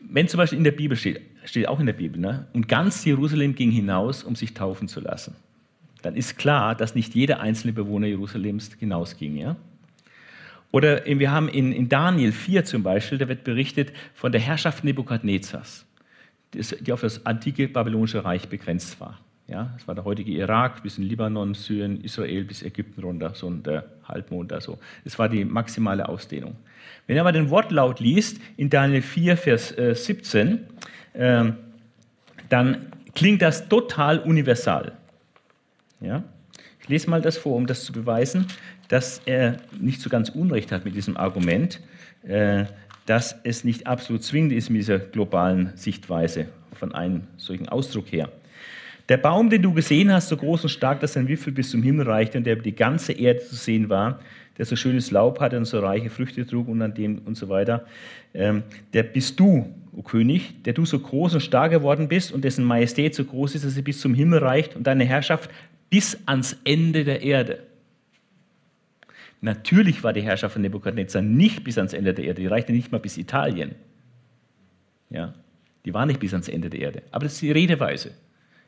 [0.00, 3.04] wenn zum Beispiel in der Bibel steht, steht auch in der Bibel, ne, und ganz
[3.04, 5.34] Jerusalem ging hinaus, um sich taufen zu lassen
[6.02, 9.36] dann ist klar, dass nicht jeder einzelne Bewohner Jerusalems hinausging.
[9.36, 9.56] Ja?
[10.72, 14.84] Oder wir haben in, in, Daniel 4 zum Beispiel, da wird berichtet von der Herrschaft
[14.84, 15.84] Nebukadnezars,
[16.54, 19.18] die auf das antike babylonische Reich begrenzt war.
[19.48, 23.50] Ja, das war der heutige Irak bis in Libanon, Syrien, Israel bis Ägypten runter, so
[23.50, 24.78] der Halbmond da so.
[25.02, 26.54] Das war die maximale Ausdehnung.
[27.08, 30.60] Wenn ihr aber den Wortlaut liest, in Daniel 4, Vers 17,
[31.14, 31.52] äh, äh,
[32.48, 34.92] dann klingt das total universal.
[36.00, 36.24] Ja?
[36.80, 38.46] Ich lese mal das vor, um das zu beweisen,
[38.88, 41.80] dass er nicht so ganz Unrecht hat mit diesem Argument,
[42.22, 42.64] äh,
[43.06, 48.30] dass es nicht absolut zwingend ist mit dieser globalen Sichtweise von einem solchen Ausdruck her.
[49.08, 51.82] Der Baum, den du gesehen hast, so groß und stark, dass sein Wipfel bis zum
[51.82, 54.20] Himmel reichte und der über die ganze Erde zu sehen war,
[54.58, 57.48] der so schönes Laub hatte und so reiche Früchte trug und an dem und so
[57.48, 57.86] weiter,
[58.34, 62.44] ähm, der bist du, o König, der du so groß und stark geworden bist und
[62.44, 65.50] dessen Majestät so groß ist, dass sie bis zum Himmel reicht und deine Herrschaft
[65.88, 67.60] bis ans Ende der Erde.
[69.40, 72.92] Natürlich war die Herrschaft von Nebukadnezar nicht bis ans Ende der Erde, die reichte nicht
[72.92, 73.74] mal bis Italien.
[75.08, 75.34] Ja,
[75.84, 77.02] die war nicht bis ans Ende der Erde.
[77.10, 78.12] Aber das ist die Redeweise.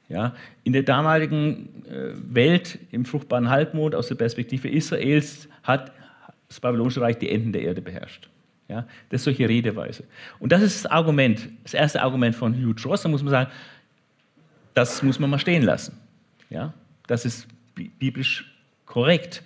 [0.09, 0.35] Ja,
[0.65, 5.93] in der damaligen äh, Welt, im fruchtbaren Halbmond, aus der Perspektive Israels, hat
[6.49, 8.29] das Babylonische Reich die Enden der Erde beherrscht.
[8.69, 10.05] Ja, das ist solche Redeweise.
[10.39, 13.03] Und das ist das Argument, das erste Argument von Hugh Ross.
[13.03, 13.51] Da muss man sagen,
[14.75, 15.99] das muss man mal stehen lassen.
[16.51, 16.73] Ja,
[17.07, 18.51] das ist biblisch
[18.87, 19.43] korrekt.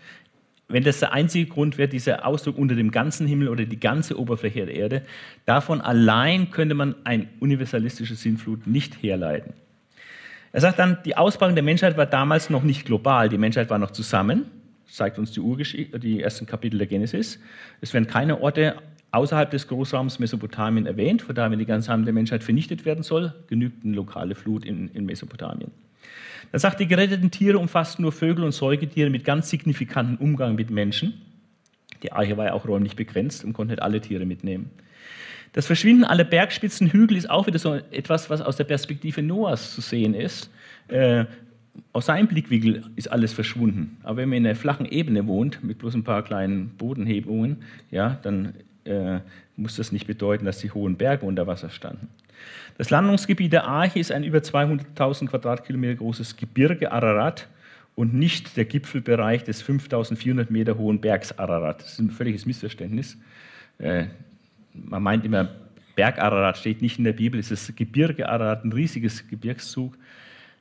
[0.68, 4.18] Wenn das der einzige Grund wäre, dieser Ausdruck unter dem ganzen Himmel oder die ganze
[4.18, 5.02] Oberfläche der Erde,
[5.44, 9.54] davon allein könnte man ein universalistische Sinnflut nicht herleiten.
[10.56, 13.76] Er sagt dann, die Ausbreitung der Menschheit war damals noch nicht global, die Menschheit war
[13.76, 14.46] noch zusammen,
[14.90, 17.38] zeigt uns die, Urgeschichte, die ersten Kapitel der Genesis.
[17.82, 18.76] Es werden keine Orte
[19.10, 23.34] außerhalb des Großraums Mesopotamien erwähnt, von daher, wenn die ganze der Menschheit vernichtet werden soll,
[23.48, 25.72] genügt eine lokale Flut in, in Mesopotamien.
[26.52, 30.70] Er sagt, die geretteten Tiere umfassten nur Vögel und Säugetiere mit ganz signifikantem Umgang mit
[30.70, 31.20] Menschen.
[32.02, 34.70] Die Arche war ja auch räumlich begrenzt und konnte nicht alle Tiere mitnehmen.
[35.52, 39.74] Das Verschwinden aller Bergspitzen, Hügel ist auch wieder so etwas, was aus der Perspektive Noahs
[39.74, 40.50] zu sehen ist.
[40.88, 41.24] Äh,
[41.92, 43.98] aus seinem Blickwinkel ist alles verschwunden.
[44.02, 48.18] Aber wenn man in einer flachen Ebene wohnt, mit bloß ein paar kleinen Bodenhebungen, ja,
[48.22, 48.54] dann
[48.85, 49.20] äh,
[49.56, 52.09] muss das nicht bedeuten, dass die hohen Berge unter Wasser standen.
[52.78, 57.48] Das Landungsgebiet der Arche ist ein über 200.000 Quadratkilometer großes Gebirge Ararat
[57.94, 61.80] und nicht der Gipfelbereich des 5.400 Meter hohen Bergs Ararat.
[61.80, 63.16] Das ist ein völliges Missverständnis.
[63.78, 64.06] Äh,
[64.84, 65.48] man meint immer,
[65.96, 69.96] Berg Ararat steht nicht in der Bibel, es ist Gebirge Ararat, ein riesiges Gebirgszug.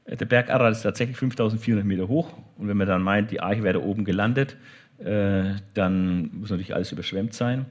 [0.05, 2.33] Äh, der Berg Ararat ist tatsächlich 5400 Meter hoch.
[2.57, 4.55] Und wenn man dann meint, die Arche wäre da oben gelandet,
[4.99, 7.65] äh, dann muss natürlich alles überschwemmt sein.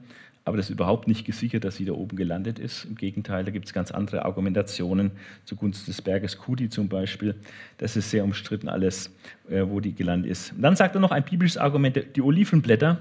[0.47, 2.85] Aber das ist überhaupt nicht gesichert, dass sie da oben gelandet ist.
[2.85, 5.09] Im Gegenteil, da gibt es ganz andere Argumentationen
[5.43, 7.33] zugunsten des Berges Kudi zum Beispiel.
[7.79, 9.09] Das ist sehr umstritten alles,
[9.49, 10.53] äh, wo die gelandet ist.
[10.53, 12.99] Und dann sagt er noch ein biblisches Argument, die Olivenblätter,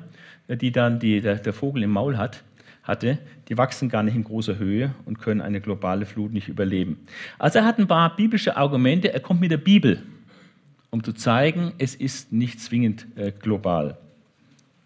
[0.49, 2.43] die dann die, der, der Vogel im Maul hat,
[2.85, 3.19] hatte,
[3.49, 7.07] die wachsen gar nicht in großer Höhe und können eine globale Flut nicht überleben.
[7.39, 10.03] Also er hat ein paar biblische Argumente, er kommt mit der Bibel,
[10.91, 13.97] um zu zeigen, es ist nicht zwingend äh, global.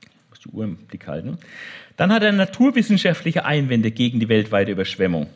[0.00, 1.38] Ich muss die Uhr im Blick halten.
[1.96, 5.26] Dann hat er naturwissenschaftliche Einwände gegen die weltweite Überschwemmung.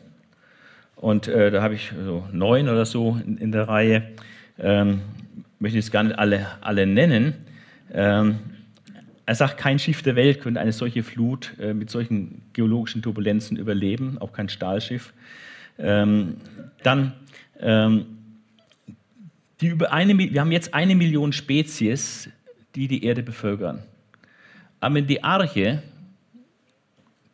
[0.95, 4.11] Und äh, da habe ich so neun oder so in, in der Reihe.
[4.57, 5.01] Ähm,
[5.59, 7.33] möchte jetzt gar nicht alle, alle nennen.
[7.93, 8.39] Ähm,
[9.25, 13.57] er sagt, kein Schiff der Welt könnte eine solche Flut äh, mit solchen geologischen Turbulenzen
[13.57, 15.13] überleben, auch kein Stahlschiff.
[15.77, 16.37] Ähm,
[16.83, 17.13] dann,
[17.59, 18.05] ähm,
[19.61, 22.29] die über eine, wir haben jetzt eine Million Spezies,
[22.75, 23.83] die die Erde bevölkern.
[24.81, 25.81] Aber in die Arche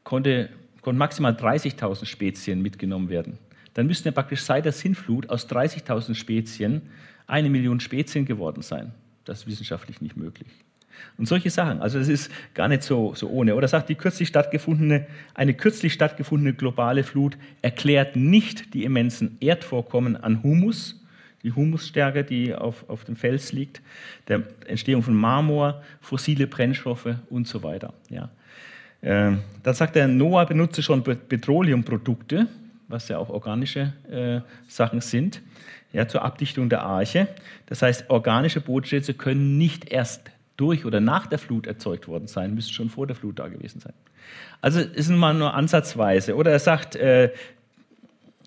[0.04, 0.50] konnte,
[0.82, 3.40] konnten maximal 30.000 Spezien mitgenommen werden.
[3.74, 6.84] Dann müssten ja praktisch seit der Sintflut aus 30.000 Spezien
[7.26, 8.92] eine Million Spezien geworden sein.
[9.26, 10.50] Das ist wissenschaftlich nicht möglich.
[11.18, 11.82] Und solche Sachen.
[11.82, 13.56] Also das ist gar nicht so, so ohne.
[13.56, 20.16] Oder sagt, die kürzlich stattgefundene, eine kürzlich stattgefundene globale Flut erklärt nicht die immensen Erdvorkommen
[20.16, 21.04] an Humus,
[21.44, 23.82] die Humusstärke, die auf, auf dem Fels liegt,
[24.28, 27.94] der Entstehung von Marmor, fossile Brennstoffe und so weiter.
[28.10, 28.30] Ja.
[29.02, 32.48] Äh, dann sagt er, Noah benutze schon Petroleumprodukte,
[32.88, 35.42] was ja auch organische äh, Sachen sind,
[35.94, 37.28] ja, zur Abdichtung der Arche.
[37.68, 40.22] Das heißt, organische Bodenschätze können nicht erst
[40.60, 43.80] durch oder nach der Flut erzeugt worden sein, müsste schon vor der Flut da gewesen
[43.80, 43.94] sein.
[44.62, 46.36] Also ist mal nur ansatzweise.
[46.36, 47.32] Oder er sagt, äh,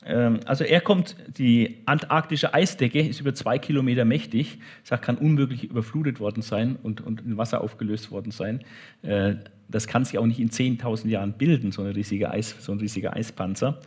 [0.05, 5.65] äh, also er kommt, die antarktische Eisdecke ist über zwei Kilometer mächtig, sagt, kann unmöglich
[5.65, 8.61] überflutet worden sein und, und in Wasser aufgelöst worden sein.
[9.03, 9.37] Äh,
[9.69, 12.79] das kann sich auch nicht in 10.000 Jahren bilden, so, eine riesige Eis, so ein
[12.79, 13.81] riesiger Eispanzer.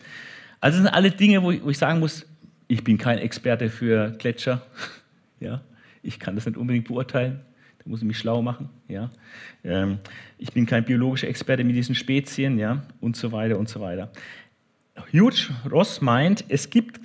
[0.60, 2.26] Also das sind alle Dinge, wo ich, wo ich sagen muss,
[2.68, 4.64] ich bin kein Experte für Gletscher.
[5.40, 5.62] ja,
[6.02, 7.42] ich kann das nicht unbedingt beurteilen.
[7.86, 8.70] Da muss ich mich schlau machen.
[8.88, 9.12] Ja?
[9.64, 10.00] Ähm,
[10.40, 12.84] ich bin kein biologischer Experte mit diesen Spezien ja?
[13.00, 14.12] und so weiter und so weiter.
[15.14, 15.32] Hugh
[15.70, 17.00] Ross meint, es gibt,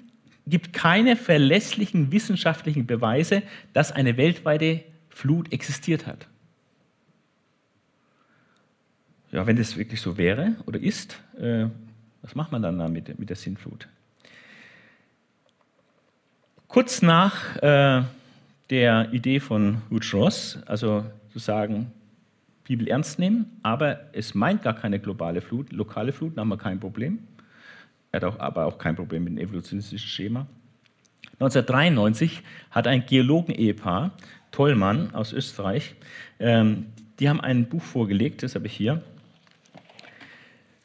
[0.46, 3.42] gibt keine verlässlichen wissenschaftlichen Beweise,
[3.74, 6.26] dass eine weltweite Flut existiert hat.
[9.32, 11.66] Ja, wenn das wirklich so wäre oder ist, äh,
[12.22, 13.86] was macht man dann damit mit der Sintflut?
[16.68, 18.02] Kurz nach äh,
[18.70, 21.92] der Idee von Hugh Ross, also zu sagen,
[22.64, 26.56] Bibel ernst nehmen, aber es meint gar keine globale Flut, lokale Flut, da haben wir
[26.56, 27.18] kein Problem.
[28.12, 30.46] Er hat auch, aber auch kein Problem mit dem evolutionistischen Schema.
[31.40, 34.12] 1993 hat ein Geologen-Ehepaar,
[34.52, 35.96] Tollmann aus Österreich,
[36.38, 36.86] ähm,
[37.18, 39.02] die haben ein Buch vorgelegt, das habe ich hier.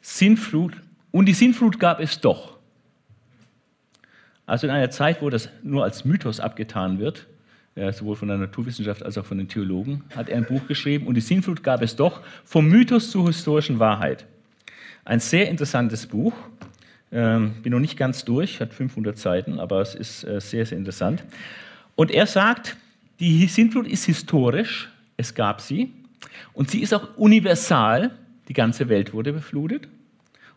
[0.00, 0.74] Sintflut.
[1.10, 2.58] Und die Sintflut gab es doch.
[4.44, 7.26] Also in einer Zeit, wo das nur als Mythos abgetan wird,
[7.76, 11.06] ja, sowohl von der Naturwissenschaft als auch von den Theologen, hat er ein Buch geschrieben
[11.06, 14.26] und die Sinnflut gab es doch, vom Mythos zur historischen Wahrheit.
[15.04, 16.32] Ein sehr interessantes Buch,
[17.12, 20.78] ähm, bin noch nicht ganz durch, hat 500 Seiten, aber es ist äh, sehr, sehr
[20.78, 21.22] interessant.
[21.94, 22.76] Und er sagt,
[23.20, 25.92] die Sintflut ist historisch, es gab sie,
[26.54, 28.10] und sie ist auch universal,
[28.48, 29.86] die ganze Welt wurde beflutet.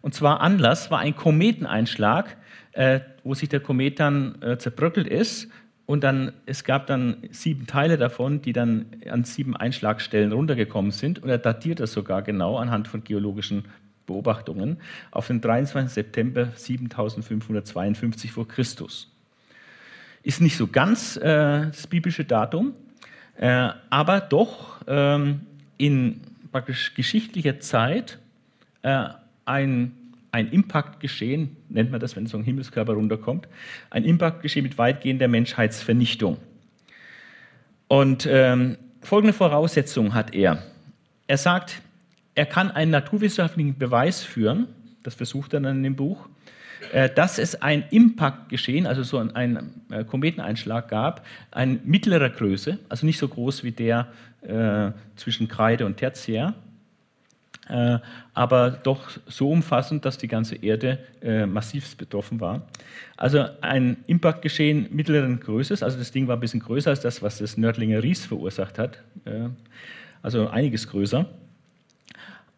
[0.01, 2.37] Und zwar Anlass war ein Kometeneinschlag,
[2.71, 5.49] äh, wo sich der Komet dann äh, zerbröckelt ist
[5.89, 11.17] und dann, es gab dann sieben Teile davon, die dann an sieben Einschlagstellen runtergekommen sind.
[11.17, 13.63] Und er datiert das sogar genau anhand von geologischen
[14.05, 14.77] Beobachtungen
[15.09, 15.91] auf den 23.
[15.91, 19.11] September 7552 vor Christus.
[20.21, 22.73] Ist nicht so ganz äh, das biblische Datum,
[23.37, 25.41] äh, aber doch ähm,
[25.79, 26.21] in
[26.51, 28.19] praktisch geschichtlicher Zeit
[28.83, 29.05] äh,
[29.45, 29.93] ein,
[30.31, 33.47] ein Impactgeschehen, nennt man das, wenn so ein Himmelskörper runterkommt,
[33.89, 36.37] ein Impactgeschehen mit weitgehender Menschheitsvernichtung.
[37.87, 40.63] Und ähm, folgende Voraussetzung hat er.
[41.27, 41.81] Er sagt,
[42.35, 44.67] er kann einen naturwissenschaftlichen Beweis führen,
[45.03, 46.29] das versucht er dann in dem Buch,
[46.91, 53.05] äh, dass es ein Impact-Geschehen, also so ein, äh, Kometeneinschlag gab, ein mittlerer Größe, also
[53.05, 54.07] nicht so groß wie der
[54.41, 56.53] äh, zwischen Kreide und Tertiär,
[57.69, 57.99] äh,
[58.33, 62.67] aber doch so umfassend, dass die ganze Erde äh, massiv betroffen war.
[63.17, 67.37] Also ein Impact-Geschehen mittleren Größes, also das Ding war ein bisschen größer als das, was
[67.37, 69.49] das Nördlinger Ries verursacht hat, äh,
[70.21, 71.25] also einiges größer.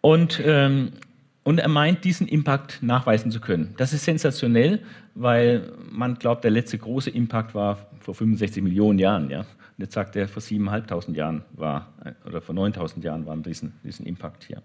[0.02, 0.94] Und ähm,
[1.44, 3.74] und er meint, diesen Impact nachweisen zu können.
[3.78, 4.80] Das ist sensationell,
[5.16, 9.30] weil man glaubt, der letzte große Impact war vor 65 Millionen Jahren.
[9.30, 9.46] Ja?
[9.82, 11.92] Jetzt sagt er, vor 7.500 Jahren war,
[12.24, 14.62] oder vor 9.000 Jahren war ein riesen, riesen Impact hier.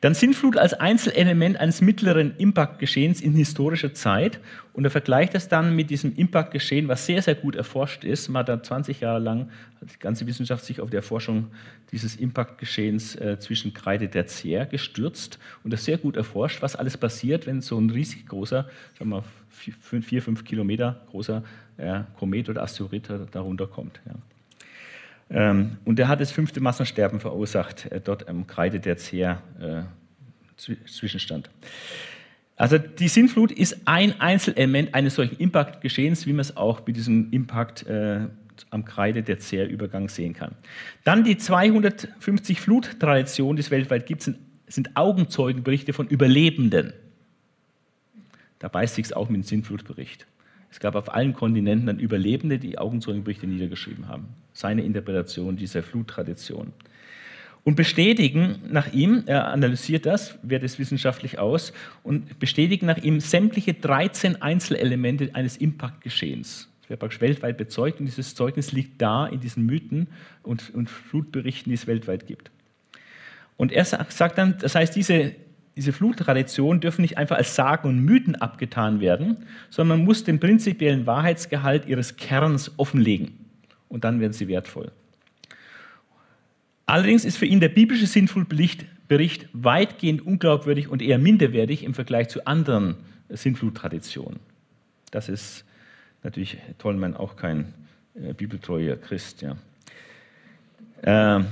[0.00, 4.40] Dann Sintflut als Einzelelement eines mittleren Impact-Geschehens in historischer Zeit.
[4.72, 8.28] Und er vergleicht das dann mit diesem Impact-Geschehen, was sehr, sehr gut erforscht ist.
[8.28, 9.50] Man hat da 20 Jahre lang,
[9.82, 11.48] hat die ganze Wissenschaft sich auf die Erforschung
[11.92, 16.96] dieses Impact-Geschehens äh, zwischen Kreide der Tertiär gestürzt und das sehr gut erforscht, was alles
[16.96, 18.66] passiert, wenn so ein riesig großer,
[18.98, 21.42] sagen wir, vier, fünf Kilometer großer
[21.76, 24.00] ja, Komet oder Asteroid darunter kommt.
[24.06, 24.14] Ja.
[25.30, 29.82] Ähm, und der hat das fünfte Massensterben verursacht, äh, dort am Kreide der Zehr äh,
[30.56, 31.50] Zwischenstand.
[32.56, 37.30] Also die Sintflut ist ein Einzelelement eines solchen Impact-Geschehens, wie man es auch mit diesem
[37.30, 38.26] Impact äh,
[38.70, 40.56] am Kreide der Zehrübergang sehen kann.
[41.04, 46.92] Dann die 250 Fluttraditionen, die es weltweit gibt, sind, sind Augenzeugenberichte von Überlebenden.
[48.58, 50.26] Da beißt sich auch mit dem Sintflutbericht.
[50.70, 54.28] Es gab auf allen Kontinenten dann Überlebende, die Augenzeugenberichte niedergeschrieben haben.
[54.52, 56.72] Seine Interpretation dieser Fluttradition.
[57.64, 63.20] Und bestätigen nach ihm, er analysiert das, wertet es wissenschaftlich aus, und bestätigen nach ihm
[63.20, 66.68] sämtliche 13 Einzelelemente eines Impact-Geschehens.
[66.80, 70.08] Das wird praktisch weltweit bezeugt und dieses Zeugnis liegt da in diesen Mythen
[70.42, 72.50] und, und Flutberichten, die es weltweit gibt.
[73.58, 75.34] Und er sagt dann, das heißt, diese
[75.78, 79.36] diese Fluttraditionen dürfen nicht einfach als Sagen und Mythen abgetan werden,
[79.70, 83.46] sondern man muss den prinzipiellen Wahrheitsgehalt ihres Kerns offenlegen.
[83.88, 84.90] Und dann werden sie wertvoll.
[86.84, 92.44] Allerdings ist für ihn der biblische Sintflutbericht weitgehend unglaubwürdig und eher minderwertig im Vergleich zu
[92.44, 92.96] anderen
[93.28, 94.40] Sintfluttraditionen.
[95.12, 95.64] Das ist
[96.24, 97.72] natürlich Tollmann auch kein
[98.16, 99.42] äh, bibeltreuer Christ.
[99.42, 101.38] Ja.
[101.38, 101.44] Äh,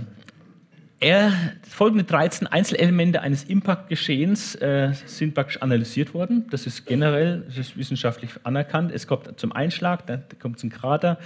[1.01, 1.33] er,
[1.69, 6.47] folgende 13 Einzelelemente eines Impact-Geschehens äh, sind praktisch analysiert worden.
[6.51, 8.93] Das ist generell das ist wissenschaftlich anerkannt.
[8.93, 11.19] Es kommt zum Einschlag, dann kommt zum Krater,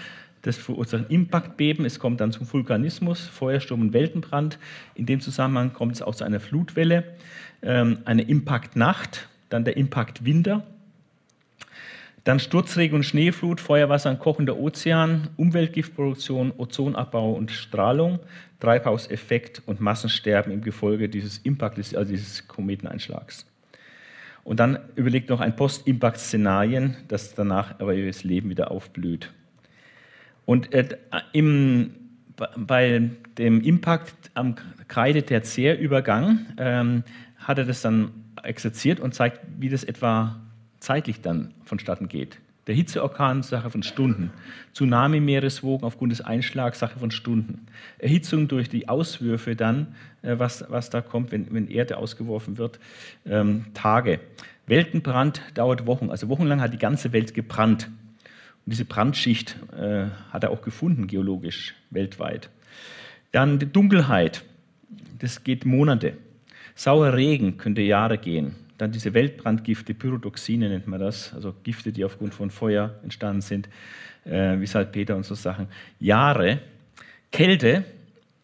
[0.42, 4.58] das verursacht ein Impactbeben, es kommt dann zum Vulkanismus, Feuersturm und Weltenbrand.
[4.94, 7.04] In dem Zusammenhang kommt es auch zu einer Flutwelle,
[7.62, 10.64] ähm, eine Impact-Nacht, dann der Impact-Winter,
[12.30, 18.20] dann Sturzregen und Schneeflut, Feuerwasser und kochender Ozean, Umweltgiftproduktion, Ozonabbau und Strahlung,
[18.60, 23.46] Treibhauseffekt und Massensterben im Gefolge dieses Impacts, also dieses Kometeneinschlags.
[24.44, 29.32] Und dann überlegt noch ein Post-Impact-Szenarien, das danach aber ihr Leben wieder aufblüht.
[30.46, 30.86] Und äh,
[31.32, 31.94] im,
[32.56, 34.54] bei dem Impact am
[34.86, 37.02] Kreide-Tertiärübergang ähm,
[37.38, 38.12] hat er das dann
[38.44, 40.40] exerziert und zeigt, wie das etwa
[40.80, 42.38] zeitlich dann vonstatten geht.
[42.66, 44.30] Der Hitzeorkan, Sache von Stunden.
[44.74, 47.66] Tsunami-Meereswogen aufgrund des Einschlags, Sache von Stunden.
[47.98, 52.78] Erhitzung durch die Auswürfe dann, äh, was, was da kommt, wenn, wenn Erde ausgeworfen wird,
[53.26, 54.20] ähm, Tage.
[54.66, 56.10] Weltenbrand dauert Wochen.
[56.10, 57.90] Also wochenlang hat die ganze Welt gebrannt.
[58.66, 62.50] Und diese Brandschicht äh, hat er auch gefunden, geologisch, weltweit.
[63.32, 64.44] Dann die Dunkelheit.
[65.18, 66.16] Das geht Monate.
[66.74, 68.54] Sauer Regen könnte Jahre gehen.
[68.80, 73.68] Dann diese Weltbrandgifte, Pyrodoxine nennt man das, also Gifte, die aufgrund von Feuer entstanden sind,
[74.24, 75.68] äh, wie Salpeter und so Sachen.
[75.98, 76.60] Jahre.
[77.30, 77.84] Kälte,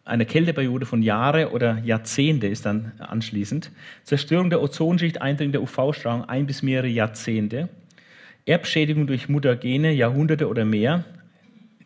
[0.05, 3.70] eine Kälteperiode von Jahre oder Jahrzehnte ist dann anschließend.
[4.05, 7.70] Zerstörung der Ozonschicht, Eindringen der UV-Strahlung, ein bis mehrere Jahrzehnte.
[8.45, 11.07] Erbschädigung durch Mutagene, Jahrhunderte oder mehr.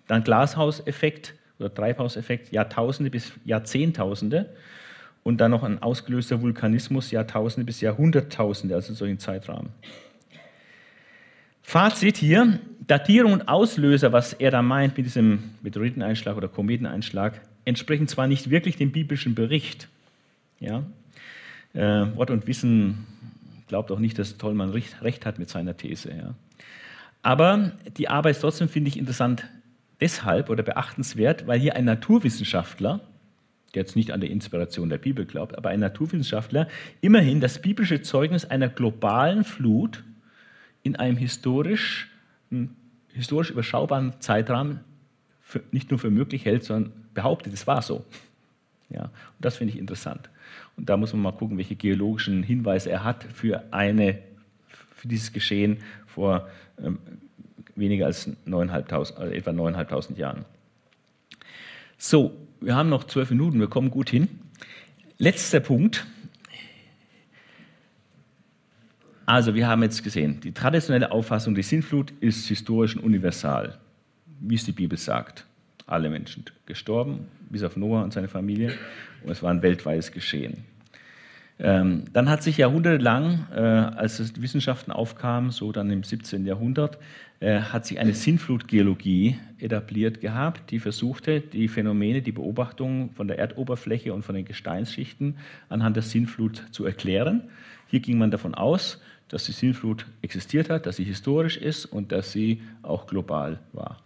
[0.09, 4.51] Dann Glashauseffekt oder Treibhauseffekt, Jahrtausende bis Jahrzehntausende
[5.23, 9.71] und dann noch ein ausgelöster Vulkanismus Jahrtausende bis Jahrhunderttausende, also solchen Zeitrahmen.
[11.62, 18.09] Fazit hier, Datierung und Auslöser, was er da meint mit diesem Meteoriteneinschlag oder Kometeneinschlag, entsprechen
[18.09, 19.89] zwar nicht wirklich dem biblischen Bericht.
[20.59, 20.83] Ja?
[21.75, 23.07] Äh, Wort und Wissen
[23.68, 26.11] glaubt auch nicht, dass Tollmann recht hat mit seiner These.
[26.11, 26.35] Ja?
[27.23, 29.47] Aber die Arbeit ist trotzdem, finde ich, interessant
[30.01, 33.01] deshalb oder beachtenswert, weil hier ein Naturwissenschaftler
[33.75, 36.68] der jetzt nicht an der Inspiration der Bibel glaubt, aber ein Naturwissenschaftler,
[37.01, 40.05] immerhin das biblische Zeugnis einer globalen Flut
[40.83, 42.09] in einem historisch,
[43.12, 44.81] historisch überschaubaren Zeitrahmen
[45.41, 48.05] für, nicht nur für möglich hält, sondern behauptet, es war so.
[48.89, 50.31] Ja, und das finde ich interessant.
[50.77, 54.18] Und da muss man mal gucken, welche geologischen Hinweise er hat für, eine,
[54.68, 56.49] für dieses Geschehen vor
[56.83, 56.99] ähm,
[57.77, 60.45] weniger als 9.500, also etwa 9.500 Jahren.
[62.03, 64.26] So, wir haben noch zwölf Minuten, wir kommen gut hin.
[65.18, 66.07] Letzter Punkt.
[69.26, 73.78] Also, wir haben jetzt gesehen, die traditionelle Auffassung, die Sintflut ist historisch und universal,
[74.40, 75.44] wie es die Bibel sagt.
[75.86, 78.72] Alle Menschen gestorben, bis auf Noah und seine Familie,
[79.22, 80.64] und es war ein weltweites Geschehen.
[81.59, 86.46] Ähm, dann hat sich jahrhundertelang, äh, als Wissenschaften aufkamen, so dann im 17.
[86.46, 86.96] Jahrhundert,
[87.41, 93.38] äh, hat sich eine Sinnflutgeologie etabliert gehabt, die versuchte, die Phänomene, die Beobachtungen von der
[93.38, 95.36] Erdoberfläche und von den Gesteinsschichten
[95.70, 97.43] anhand der Sinnflut zu erklären.
[97.86, 102.12] Hier ging man davon aus, dass die Sinnflut existiert hat, dass sie historisch ist und
[102.12, 103.99] dass sie auch global war.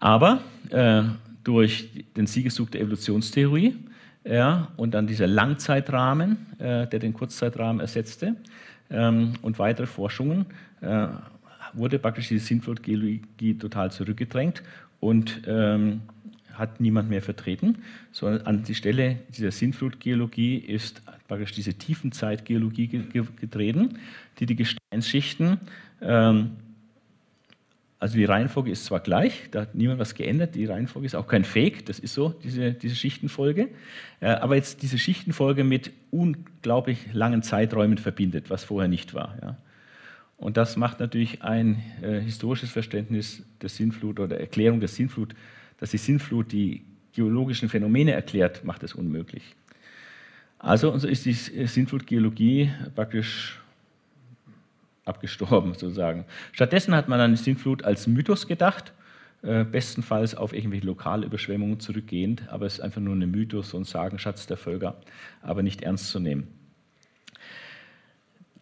[0.00, 1.02] Aber äh,
[1.44, 3.76] durch den Siegeszug der Evolutionstheorie
[4.24, 8.36] ja, und dann dieser Langzeitrahmen, äh, der den Kurzzeitrahmen ersetzte,
[8.90, 10.46] ähm, und weitere Forschungen,
[10.80, 11.08] äh,
[11.72, 14.62] wurde praktisch diese Sintflutgeologie total zurückgedrängt
[15.00, 16.02] und ähm,
[16.52, 17.78] hat niemand mehr vertreten,
[18.12, 22.88] sondern an die Stelle dieser Sintflutgeologie ist praktisch diese Tiefenzeitgeologie
[23.38, 23.98] getreten,
[24.38, 25.60] die die Gesteinsschichten
[26.00, 26.52] ähm,
[27.98, 31.26] also die Reihenfolge ist zwar gleich, da hat niemand was geändert, die Reihenfolge ist auch
[31.26, 33.68] kein Fake, das ist so, diese, diese Schichtenfolge,
[34.20, 39.36] äh, aber jetzt diese Schichtenfolge mit unglaublich langen Zeiträumen verbindet, was vorher nicht war.
[39.40, 39.56] Ja.
[40.36, 45.34] Und das macht natürlich ein äh, historisches Verständnis der Sinnflut oder der Erklärung der Sinnflut,
[45.78, 49.54] dass die Sinnflut die geologischen Phänomene erklärt, macht es unmöglich.
[50.58, 53.60] Also, also ist die Sinnflutgeologie praktisch
[55.04, 56.24] abgestorben sozusagen.
[56.52, 58.92] Stattdessen hat man an die Sintflut als Mythos gedacht,
[59.42, 63.84] äh, bestenfalls auf irgendwelche Lokalüberschwemmungen zurückgehend, aber es ist einfach nur ein Mythos, so ein
[63.84, 64.96] Sagenschatz der Völker,
[65.40, 66.48] aber nicht ernst zu nehmen.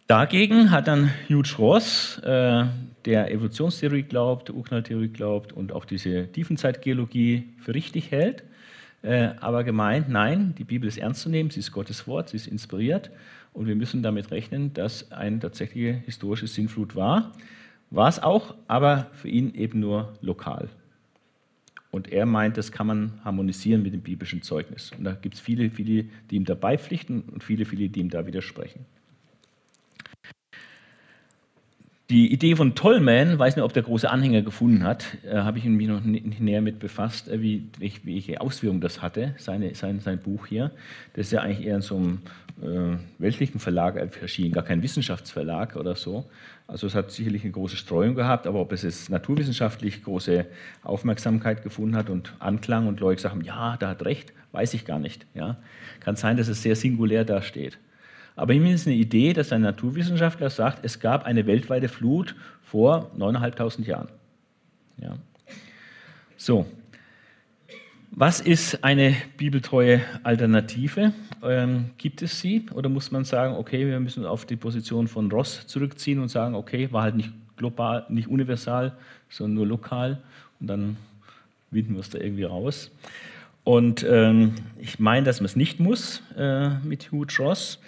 [0.07, 2.65] Dagegen hat dann Hugh Ross, äh,
[3.07, 8.45] der Evolutionstheorie glaubt, Urknalltheorie glaubt und auch diese Tiefenzeitgeologie für richtig hält,
[9.03, 12.37] äh, aber gemeint, nein, die Bibel ist ernst zu nehmen, sie ist Gottes Wort, sie
[12.37, 13.11] ist inspiriert
[13.55, 17.33] und wir müssen damit rechnen, dass eine tatsächliche historische Sinnflut war.
[17.91, 20.69] War es auch, aber für ihn eben nur lokal.
[21.91, 24.93] Und er meint, das kann man harmonisieren mit dem biblischen Zeugnis.
[24.99, 28.11] Und da gibt es viele, viele, die ihm dabei pflichten und viele, viele, die ihm
[28.11, 28.85] da widersprechen.
[32.11, 35.65] Die Idee von Tollman, weiß nicht, ob der große Anhänger gefunden hat, äh, habe ich
[35.65, 40.19] mich noch nicht näher mit befasst, äh, wie, welche Auswirkungen das hatte, seine, sein, sein
[40.19, 40.71] Buch hier.
[41.15, 42.19] Das ist ja eigentlich eher in so einem
[42.63, 46.27] äh, weltlichen Verlag erschienen, gar kein Wissenschaftsverlag oder so.
[46.67, 50.45] Also es hat sicherlich eine große Streuung gehabt, aber ob es jetzt naturwissenschaftlich große
[50.83, 54.99] Aufmerksamkeit gefunden hat und Anklang und Leute sagen, ja, da hat recht, weiß ich gar
[54.99, 55.25] nicht.
[55.33, 55.57] Ja.
[56.01, 57.79] Kann sein, dass es sehr singulär dasteht.
[58.37, 63.11] Aber immerhin ist eine Idee, dass ein Naturwissenschaftler sagt, es gab eine weltweite Flut vor
[63.17, 64.09] 9.500 Jahren.
[64.99, 65.17] Ja.
[66.37, 66.67] So,
[68.11, 71.13] was ist eine bibeltreue Alternative?
[71.43, 72.67] Ähm, gibt es sie?
[72.73, 76.55] Oder muss man sagen, okay, wir müssen auf die Position von Ross zurückziehen und sagen,
[76.55, 78.93] okay, war halt nicht global, nicht universal,
[79.29, 80.23] sondern nur lokal
[80.61, 80.97] und dann
[81.73, 82.91] winden wir es da irgendwie raus.
[83.65, 87.81] Und ähm, ich meine, dass man es nicht muss äh, mit Hugh Ross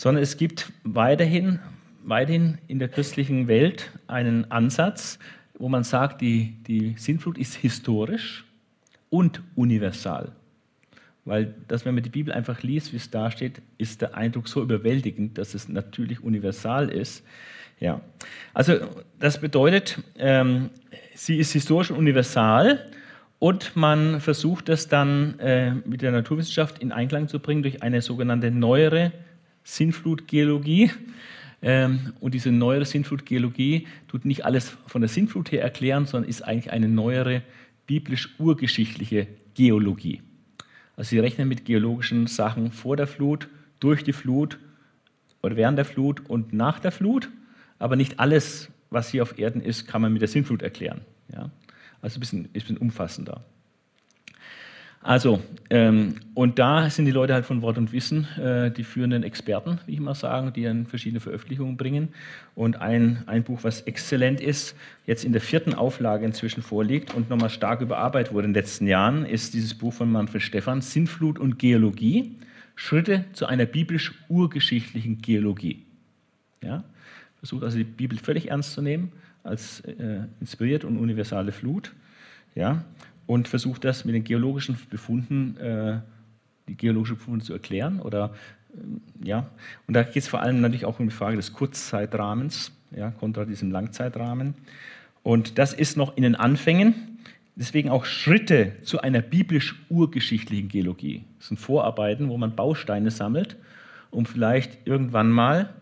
[0.00, 1.58] sondern es gibt weiterhin,
[2.02, 5.18] weiterhin in der christlichen Welt einen Ansatz,
[5.58, 8.46] wo man sagt, die, die Sintflut ist historisch
[9.10, 10.32] und universal.
[11.26, 14.48] Weil das, wenn man die Bibel einfach liest, wie es da steht, ist der Eindruck
[14.48, 17.22] so überwältigend, dass es natürlich universal ist.
[17.78, 18.00] Ja.
[18.54, 18.78] Also
[19.18, 20.70] das bedeutet, ähm,
[21.14, 22.86] sie ist historisch und universal
[23.38, 28.00] und man versucht das dann äh, mit der Naturwissenschaft in Einklang zu bringen durch eine
[28.00, 29.12] sogenannte neuere
[29.76, 30.90] Sintflutgeologie.
[31.62, 36.42] Ähm, und diese neuere Sintflutgeologie tut nicht alles von der Sintflut her erklären, sondern ist
[36.42, 37.42] eigentlich eine neuere
[37.86, 40.22] biblisch-urgeschichtliche Geologie.
[40.96, 43.48] Also sie rechnen mit geologischen Sachen vor der Flut,
[43.78, 44.58] durch die Flut
[45.42, 47.30] oder während der Flut und nach der Flut,
[47.78, 51.00] aber nicht alles, was hier auf Erden ist, kann man mit der Sintflut erklären.
[51.32, 51.50] Ja?
[52.02, 53.44] Also ein bisschen, ein bisschen umfassender.
[55.02, 55.40] Also,
[55.70, 59.78] ähm, und da sind die Leute halt von Wort und Wissen äh, die führenden Experten,
[59.86, 62.10] wie ich mal sagen, die dann verschiedene Veröffentlichungen bringen.
[62.54, 64.76] Und ein, ein Buch, was exzellent ist,
[65.06, 68.86] jetzt in der vierten Auflage inzwischen vorliegt und nochmal stark überarbeitet wurde in den letzten
[68.86, 72.36] Jahren, ist dieses Buch von Manfred Stephan, Sinnflut und Geologie,
[72.74, 75.82] Schritte zu einer biblisch-urgeschichtlichen Geologie.
[76.62, 76.84] Ja?
[77.38, 79.12] Versucht also die Bibel völlig ernst zu nehmen,
[79.44, 81.92] als äh, inspiriert und universale Flut.
[82.54, 82.84] Ja?
[83.30, 86.00] Und versucht das mit den geologischen Befunden, äh,
[86.66, 88.00] die geologischen Befunde zu erklären.
[88.00, 88.34] Oder,
[88.74, 89.48] äh, ja.
[89.86, 93.44] Und da geht es vor allem natürlich auch um die Frage des Kurzzeitrahmens, ja, kontra
[93.44, 94.54] diesem Langzeitrahmen.
[95.22, 97.20] Und das ist noch in den Anfängen,
[97.54, 101.22] deswegen auch Schritte zu einer biblisch-urgeschichtlichen Geologie.
[101.38, 103.56] Das sind Vorarbeiten, wo man Bausteine sammelt,
[104.10, 105.72] um vielleicht irgendwann mal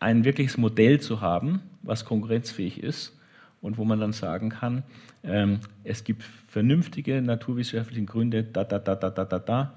[0.00, 3.16] ein wirkliches Modell zu haben, was konkurrenzfähig ist
[3.62, 4.82] und wo man dann sagen kann,
[5.24, 9.74] ähm, es gibt vernünftige naturwissenschaftliche Gründe da, da, da, da, da, da, da,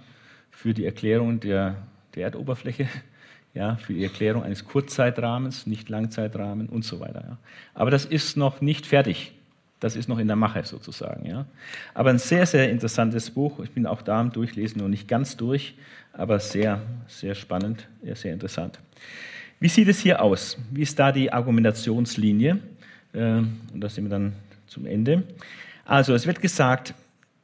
[0.51, 1.75] für die Erklärung der,
[2.15, 2.87] der Erdoberfläche,
[3.53, 7.23] ja, für die Erklärung eines Kurzzeitrahmens, nicht Langzeitrahmen und so weiter.
[7.25, 7.37] Ja.
[7.73, 9.31] Aber das ist noch nicht fertig.
[9.79, 11.27] Das ist noch in der Mache sozusagen.
[11.27, 11.45] Ja.
[11.93, 13.59] Aber ein sehr, sehr interessantes Buch.
[13.59, 15.75] Ich bin auch da am Durchlesen, noch nicht ganz durch,
[16.13, 18.79] aber sehr, sehr spannend, sehr interessant.
[19.59, 20.57] Wie sieht es hier aus?
[20.71, 22.59] Wie ist da die Argumentationslinie?
[23.15, 24.33] Ähm, und da sind wir dann
[24.67, 25.23] zum Ende.
[25.85, 26.93] Also es wird gesagt,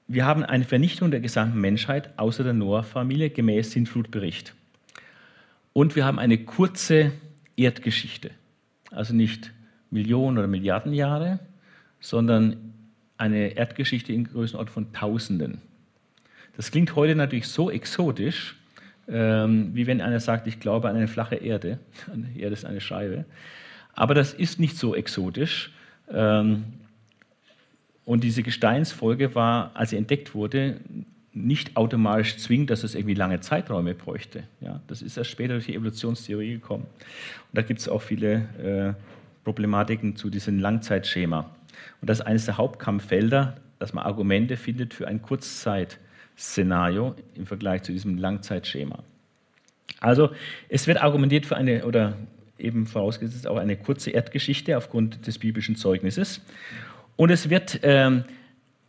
[0.07, 4.53] wir haben eine Vernichtung der gesamten Menschheit außer der Noah-Familie gemäß Sintflutbericht.
[5.73, 7.13] Und wir haben eine kurze
[7.55, 8.31] Erdgeschichte.
[8.91, 9.51] Also nicht
[9.89, 11.39] Millionen oder Milliarden Jahre,
[12.01, 12.73] sondern
[13.17, 15.61] eine Erdgeschichte in Größenordnung von Tausenden.
[16.57, 18.57] Das klingt heute natürlich so exotisch,
[19.07, 21.79] ähm, wie wenn einer sagt, ich glaube an eine flache Erde.
[22.13, 23.25] Eine Erde ist eine Scheibe.
[23.93, 25.71] Aber das ist nicht so exotisch.
[26.09, 26.63] Ähm,
[28.05, 30.79] und diese Gesteinsfolge war, als sie entdeckt wurde,
[31.33, 34.43] nicht automatisch zwingend, dass es irgendwie lange Zeiträume bräuchte.
[34.59, 36.83] Ja, das ist erst später durch die Evolutionstheorie gekommen.
[36.83, 39.03] Und da gibt es auch viele äh,
[39.43, 41.49] Problematiken zu diesem Langzeitschema.
[42.01, 47.83] Und das ist eines der Hauptkampffelder, dass man Argumente findet für ein Kurzzeitszenario im Vergleich
[47.83, 48.99] zu diesem Langzeitschema.
[49.99, 50.31] Also
[50.69, 52.17] es wird argumentiert für eine, oder
[52.61, 56.41] eben vorausgesetzt auch eine kurze Erdgeschichte aufgrund des biblischen Zeugnisses.
[57.15, 58.23] Und es wird ähm,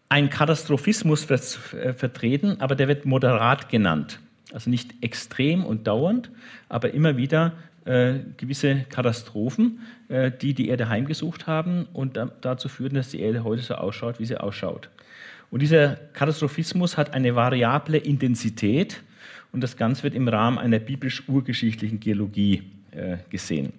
[0.09, 4.21] ein Katastrophismus äh, vertreten, aber der wird moderat genannt.
[4.53, 6.31] Also nicht extrem und dauernd,
[6.69, 7.55] aber immer wieder
[7.85, 13.21] äh, gewisse Katastrophen, äh, die die Erde heimgesucht haben und da, dazu führen, dass die
[13.21, 14.91] Erde heute so ausschaut, wie sie ausschaut.
[15.51, 19.03] Und dieser Katastrophismus hat eine variable Intensität
[19.53, 22.63] und das Ganze wird im Rahmen einer biblisch-urgeschichtlichen Geologie
[23.31, 23.73] gesehen.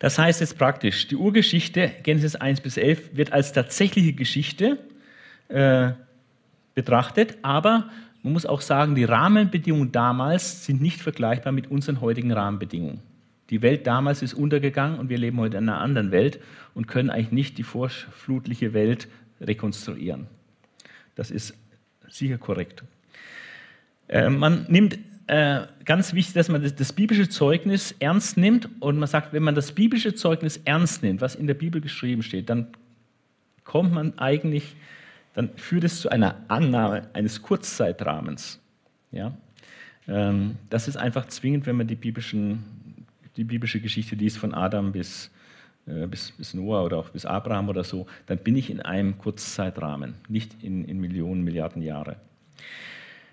[0.00, 4.78] Das heißt jetzt praktisch, die Urgeschichte, Genesis 1 bis 11, wird als tatsächliche Geschichte
[5.48, 5.90] äh,
[6.74, 7.90] betrachtet, aber
[8.22, 13.00] man muss auch sagen, die Rahmenbedingungen damals sind nicht vergleichbar mit unseren heutigen Rahmenbedingungen.
[13.50, 16.40] Die Welt damals ist untergegangen und wir leben heute in einer anderen Welt
[16.74, 19.08] und können eigentlich nicht die vorflutliche Welt
[19.40, 20.28] rekonstruieren.
[21.14, 21.54] Das ist
[22.08, 22.84] sicher korrekt.
[24.08, 24.98] Äh, man nimmt
[25.30, 29.44] äh, ganz wichtig, dass man das, das, biblische Zeugnis ernst nimmt und man sagt, wenn
[29.44, 32.66] man das biblische Zeugnis ernst nimmt, was in der Bibel geschrieben steht, dann
[33.62, 34.74] kommt man eigentlich,
[35.34, 38.58] dann führt es zu einer Annahme eines Kurzzeitrahmens.
[39.12, 39.32] Ja?
[40.08, 42.64] Ähm, das ist einfach zwingend, wenn man die, biblischen,
[43.36, 45.30] die biblische Geschichte liest, von Adam bis,
[45.86, 49.16] äh, bis, bis Noah oder auch bis Abraham oder so, dann bin ich in einem
[49.16, 52.16] Kurzzeitrahmen, nicht in, in Millionen, Milliarden Jahre.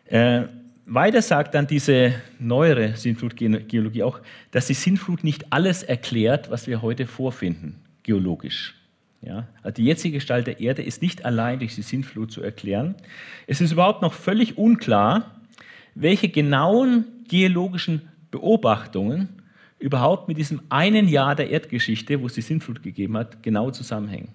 [0.05, 0.43] Äh,
[0.88, 4.19] weiter sagt dann diese neuere Sintflutgeologie auch,
[4.51, 8.73] dass die Sintflut nicht alles erklärt, was wir heute vorfinden, geologisch.
[9.21, 12.95] Ja, also die jetzige Gestalt der Erde ist nicht allein durch die Sintflut zu erklären.
[13.47, 15.35] Es ist überhaupt noch völlig unklar,
[15.95, 19.29] welche genauen geologischen Beobachtungen
[19.79, 24.29] überhaupt mit diesem einen Jahr der Erdgeschichte, wo es die Sintflut gegeben hat, genau zusammenhängen.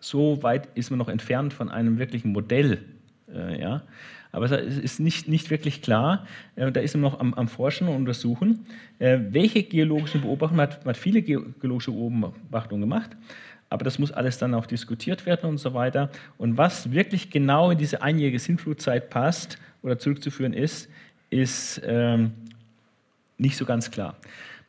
[0.00, 2.78] So weit ist man noch entfernt von einem wirklichen Modell.
[3.32, 3.82] Äh, ja.
[4.34, 6.26] Aber es ist nicht, nicht wirklich klar,
[6.56, 8.66] äh, da ist man noch am, am Forschen und Untersuchen,
[8.98, 13.10] äh, welche geologischen Beobachtungen, man hat, man hat viele geologische Beobachtungen gemacht,
[13.70, 16.10] aber das muss alles dann auch diskutiert werden und so weiter.
[16.36, 20.90] Und was wirklich genau in diese einjährige Sintflutzeit passt oder zurückzuführen ist,
[21.30, 22.32] ist ähm,
[23.38, 24.16] nicht so ganz klar.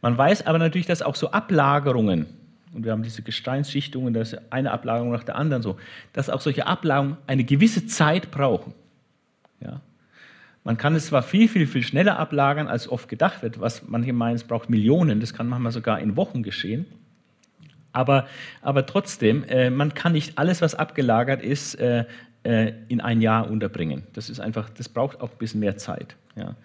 [0.02, 2.28] Man weiß aber natürlich, dass auch so Ablagerungen,
[2.72, 5.78] und wir haben diese Gesteinsschichtungen, das ist eine Ablagerung nach der anderen so,
[6.14, 8.74] dass auch solche Ablagerungen eine gewisse Zeit brauchen.
[9.60, 9.82] Ja?
[10.64, 14.14] Man kann es zwar viel, viel, viel schneller ablagern, als oft gedacht wird, was manche
[14.14, 16.88] meinen, es braucht Millionen, das kann manchmal sogar in Wochen geschehen.
[17.94, 18.28] Aber,
[18.62, 22.06] aber trotzdem, äh, man kann nicht alles, was abgelagert ist, äh,
[22.44, 24.04] äh, in ein Jahr unterbringen.
[24.14, 26.16] Das ist einfach, das braucht auch ein bisschen mehr Zeit.
[26.36, 26.56] Ja.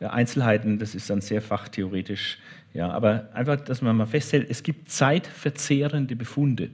[0.00, 2.38] Einzelheiten, das ist dann sehr fachtheoretisch.
[2.74, 6.70] Ja, aber einfach, dass man mal festhält, es gibt zeitverzehrende Befunde.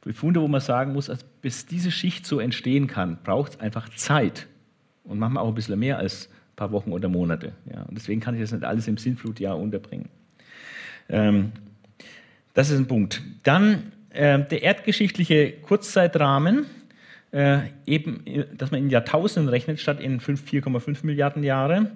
[0.00, 3.88] Befunde, wo man sagen muss, also bis diese Schicht so entstehen kann, braucht es einfach
[3.90, 4.46] Zeit.
[5.08, 7.52] Und manchmal auch ein bisschen mehr als ein paar Wochen oder Monate.
[7.72, 7.82] Ja.
[7.82, 10.08] Und deswegen kann ich das nicht alles im Sinnflutjahr unterbringen.
[11.08, 11.52] Ähm,
[12.54, 13.22] das ist ein Punkt.
[13.42, 16.66] Dann äh, der erdgeschichtliche Kurzzeitrahmen,
[17.32, 18.24] äh, eben,
[18.56, 21.90] dass man in Jahrtausenden rechnet statt in 4,5 Milliarden Jahre,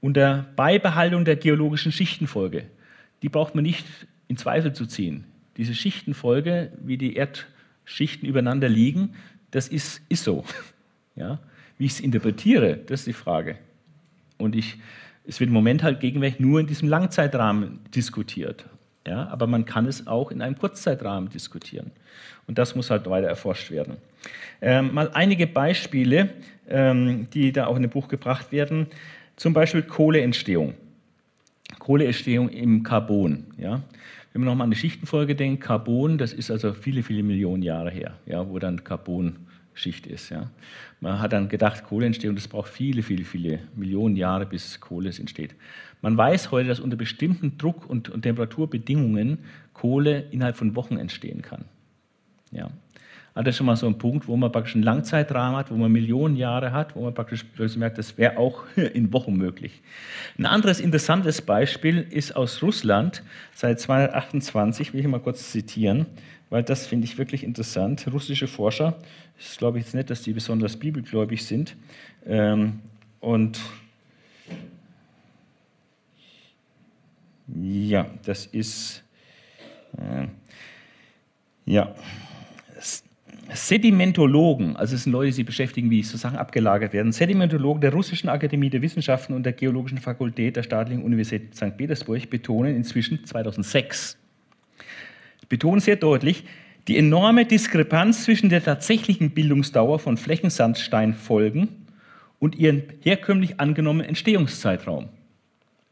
[0.00, 2.64] unter Beibehaltung der geologischen Schichtenfolge.
[3.22, 3.86] Die braucht man nicht
[4.28, 5.24] in Zweifel zu ziehen.
[5.56, 9.14] Diese Schichtenfolge, wie die Erdschichten übereinander liegen,
[9.50, 10.44] das ist, ist so.
[11.18, 11.38] Ja?
[11.78, 13.56] Wie ich es interpretiere, das ist die Frage.
[14.38, 14.78] Und ich,
[15.26, 18.66] es wird im Moment halt gegenwärtig nur in diesem Langzeitrahmen diskutiert.
[19.06, 19.28] Ja?
[19.28, 21.90] Aber man kann es auch in einem Kurzzeitrahmen diskutieren.
[22.46, 23.96] Und das muss halt weiter erforscht werden.
[24.60, 26.30] Ähm, mal einige Beispiele,
[26.68, 28.86] ähm, die da auch in dem Buch gebracht werden.
[29.36, 30.74] Zum Beispiel Kohleentstehung.
[31.78, 33.44] Kohleentstehung im Carbon.
[33.58, 33.82] Ja?
[34.32, 37.90] Wenn man nochmal an die Schichtenfolge denkt, Carbon, das ist also viele, viele Millionen Jahre
[37.90, 38.84] her, ja, wo dann
[39.76, 40.30] Carbonschicht ist.
[40.30, 40.50] Ja.
[41.00, 45.54] Man hat dann gedacht, Kohleentstehung, das braucht viele, viele, viele Millionen Jahre, bis Kohle entsteht.
[46.02, 49.38] Man weiß heute, dass unter bestimmten Druck- und, und Temperaturbedingungen
[49.74, 51.66] Kohle innerhalb von Wochen entstehen kann.
[52.50, 52.70] Ja.
[53.34, 55.74] Also das ist schon mal so ein Punkt, wo man praktisch einen Langzeitrahmen hat, wo
[55.74, 57.44] man Millionen Jahre hat, wo man praktisch
[57.76, 59.82] merkt, das wäre auch in Wochen möglich.
[60.38, 63.22] Ein anderes interessantes Beispiel ist aus Russland,
[63.52, 66.06] seit 228, will ich mal kurz zitieren,
[66.50, 68.06] weil das finde ich wirklich interessant.
[68.12, 68.98] Russische Forscher,
[69.38, 71.76] ich glaube jetzt nicht, dass die besonders bibelgläubig sind,
[72.26, 72.80] ähm,
[73.20, 73.60] und
[77.48, 79.02] ja, das ist,
[79.96, 80.26] äh,
[81.64, 81.94] ja,
[83.52, 87.92] Sedimentologen, also es sind Leute, die sich beschäftigen, wie so Sachen abgelagert werden, Sedimentologen der
[87.92, 91.76] Russischen Akademie der Wissenschaften und der Geologischen Fakultät der Staatlichen Universität St.
[91.76, 94.18] Petersburg betonen inzwischen 2006,
[95.48, 96.44] betonen sehr deutlich,
[96.88, 101.68] die enorme Diskrepanz zwischen der tatsächlichen Bildungsdauer von Flächensandsteinfolgen
[102.38, 105.08] und ihren herkömmlich angenommenen Entstehungszeitraum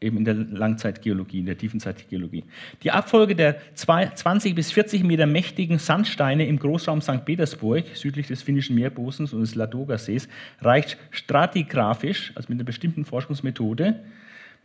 [0.01, 2.43] eben in der Langzeitgeologie, in der Tiefenzeitgeologie.
[2.83, 7.25] Die Abfolge der 20 bis 40 Meter mächtigen Sandsteine im Großraum St.
[7.25, 10.27] Petersburg, südlich des finnischen Meerbosens und des Ladoga-Sees,
[10.61, 14.01] reicht stratigraphisch, also mit einer bestimmten Forschungsmethode,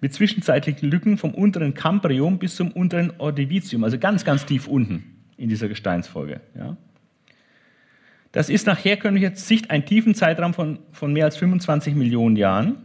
[0.00, 5.16] mit zwischenzeitlichen Lücken vom unteren Cambrium bis zum unteren Ordovicium, also ganz, ganz tief unten
[5.36, 6.40] in dieser Gesteinsfolge.
[6.56, 6.76] Ja.
[8.32, 12.76] Das ist nach herkömmlicher Sicht ein Tiefenzeitraum von, von mehr als 25 Millionen Jahren,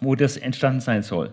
[0.00, 1.32] wo das entstanden sein soll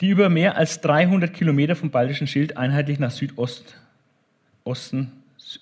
[0.00, 5.12] die über mehr als 300 Kilometer vom Baltischen Schild einheitlich nach Südosten,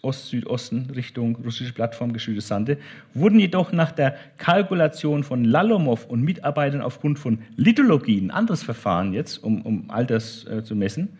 [0.02, 2.78] Ost-Südosten Richtung russische Plattform geschüttet sandte,
[3.14, 9.12] wurden jedoch nach der Kalkulation von Lalomow und Mitarbeitern aufgrund von Lithologie, ein anderes Verfahren
[9.12, 11.18] jetzt, um, um Alters äh, zu messen,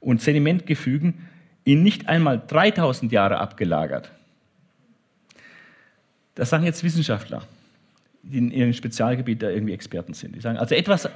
[0.00, 1.14] und Sedimentgefügen
[1.64, 4.12] in nicht einmal 3000 Jahre abgelagert.
[6.34, 7.42] Das sagen jetzt Wissenschaftler,
[8.22, 10.36] die in ihrem Spezialgebiet da irgendwie Experten sind.
[10.36, 11.08] Die sagen, also etwas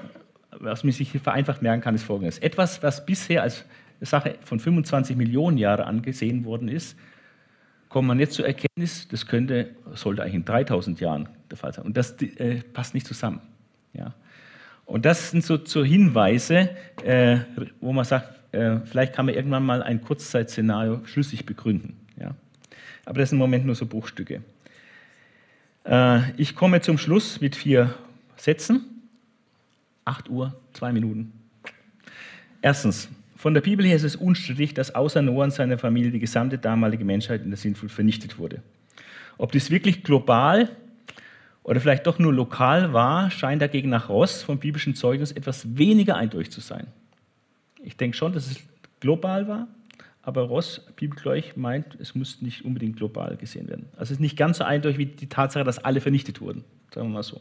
[0.61, 2.39] was man sich vereinfacht merken kann, ist folgendes.
[2.39, 3.65] Etwas, was bisher als
[4.07, 6.97] Sache von 25 Millionen Jahren angesehen worden ist,
[7.89, 11.85] kommt man jetzt zur Erkenntnis, das könnte, sollte eigentlich in 3000 Jahren der Fall sein.
[11.85, 13.41] Und das äh, passt nicht zusammen.
[13.93, 14.15] Ja.
[14.87, 16.71] Und das sind so, so Hinweise,
[17.05, 17.39] äh,
[17.81, 21.97] wo man sagt, äh, vielleicht kann man irgendwann mal ein Kurzzeitszenario schlüssig begründen.
[22.19, 22.35] Ja.
[23.05, 24.43] Aber das sind im Moment nur so Bruchstücke.
[25.85, 27.95] Äh, ich komme zum Schluss mit vier
[28.37, 28.85] Sätzen.
[30.05, 31.33] 8 Uhr, zwei Minuten.
[32.63, 33.09] Erstens,
[33.41, 36.59] von der Bibel her ist es unstrittig, dass außer Noah und seiner Familie die gesamte
[36.59, 38.61] damalige Menschheit in der Sintflut vernichtet wurde.
[39.39, 40.69] Ob dies wirklich global
[41.63, 46.17] oder vielleicht doch nur lokal war, scheint dagegen nach Ross vom biblischen Zeugnis etwas weniger
[46.17, 46.89] eindeutig zu sein.
[47.83, 48.59] Ich denke schon, dass es
[49.01, 49.69] global war,
[50.21, 53.87] aber Ross, bibelgläubig, meint, es muss nicht unbedingt global gesehen werden.
[53.93, 56.63] Also es ist nicht ganz so eindeutig wie die Tatsache, dass alle vernichtet wurden,
[56.95, 57.41] sagen wir mal so.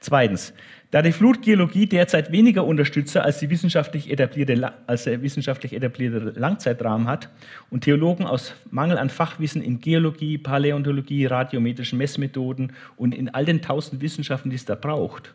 [0.00, 0.52] Zweitens,
[0.94, 7.08] da die Flutgeologie derzeit weniger Unterstützer als, die wissenschaftlich etablierte, als der wissenschaftlich etablierte Langzeitrahmen
[7.08, 7.30] hat
[7.70, 13.60] und Theologen aus Mangel an Fachwissen in Geologie, Paläontologie, radiometrischen Messmethoden und in all den
[13.60, 15.34] tausend Wissenschaften, die es da braucht,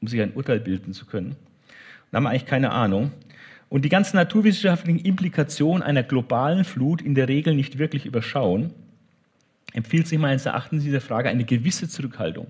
[0.00, 1.34] um sich ein Urteil bilden zu können,
[2.12, 3.10] da haben wir eigentlich keine Ahnung.
[3.68, 8.70] Und die ganzen naturwissenschaftlichen Implikationen einer globalen Flut in der Regel nicht wirklich überschauen,
[9.72, 12.46] empfiehlt sich meines Erachtens in dieser Frage eine gewisse Zurückhaltung.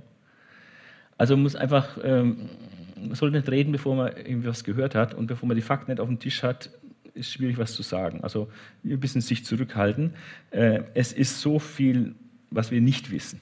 [1.17, 2.49] Also man muss einfach, ähm,
[2.97, 6.01] man sollte nicht reden, bevor man irgendwas gehört hat und bevor man die Fakten nicht
[6.01, 6.71] auf dem Tisch hat,
[7.15, 8.21] ist schwierig, was zu sagen.
[8.23, 8.49] Also
[8.85, 10.15] ein bisschen sich zurückhalten.
[10.51, 12.15] Äh, es ist so viel
[12.55, 13.41] was wir nicht wissen.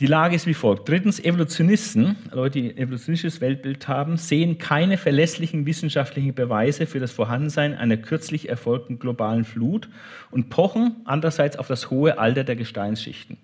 [0.00, 0.88] Die Lage ist wie folgt.
[0.88, 7.10] Drittens, Evolutionisten, Leute, die ein evolutionistisches Weltbild haben, sehen keine verlässlichen wissenschaftlichen Beweise für das
[7.10, 9.88] Vorhandensein einer kürzlich erfolgten globalen Flut
[10.30, 13.38] und pochen andererseits auf das hohe Alter der Gesteinsschichten.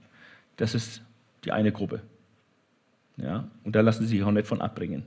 [0.56, 1.02] Das ist
[1.44, 2.02] die eine Gruppe.
[3.16, 5.04] Ja, und da lassen sie sich auch nicht von abbringen.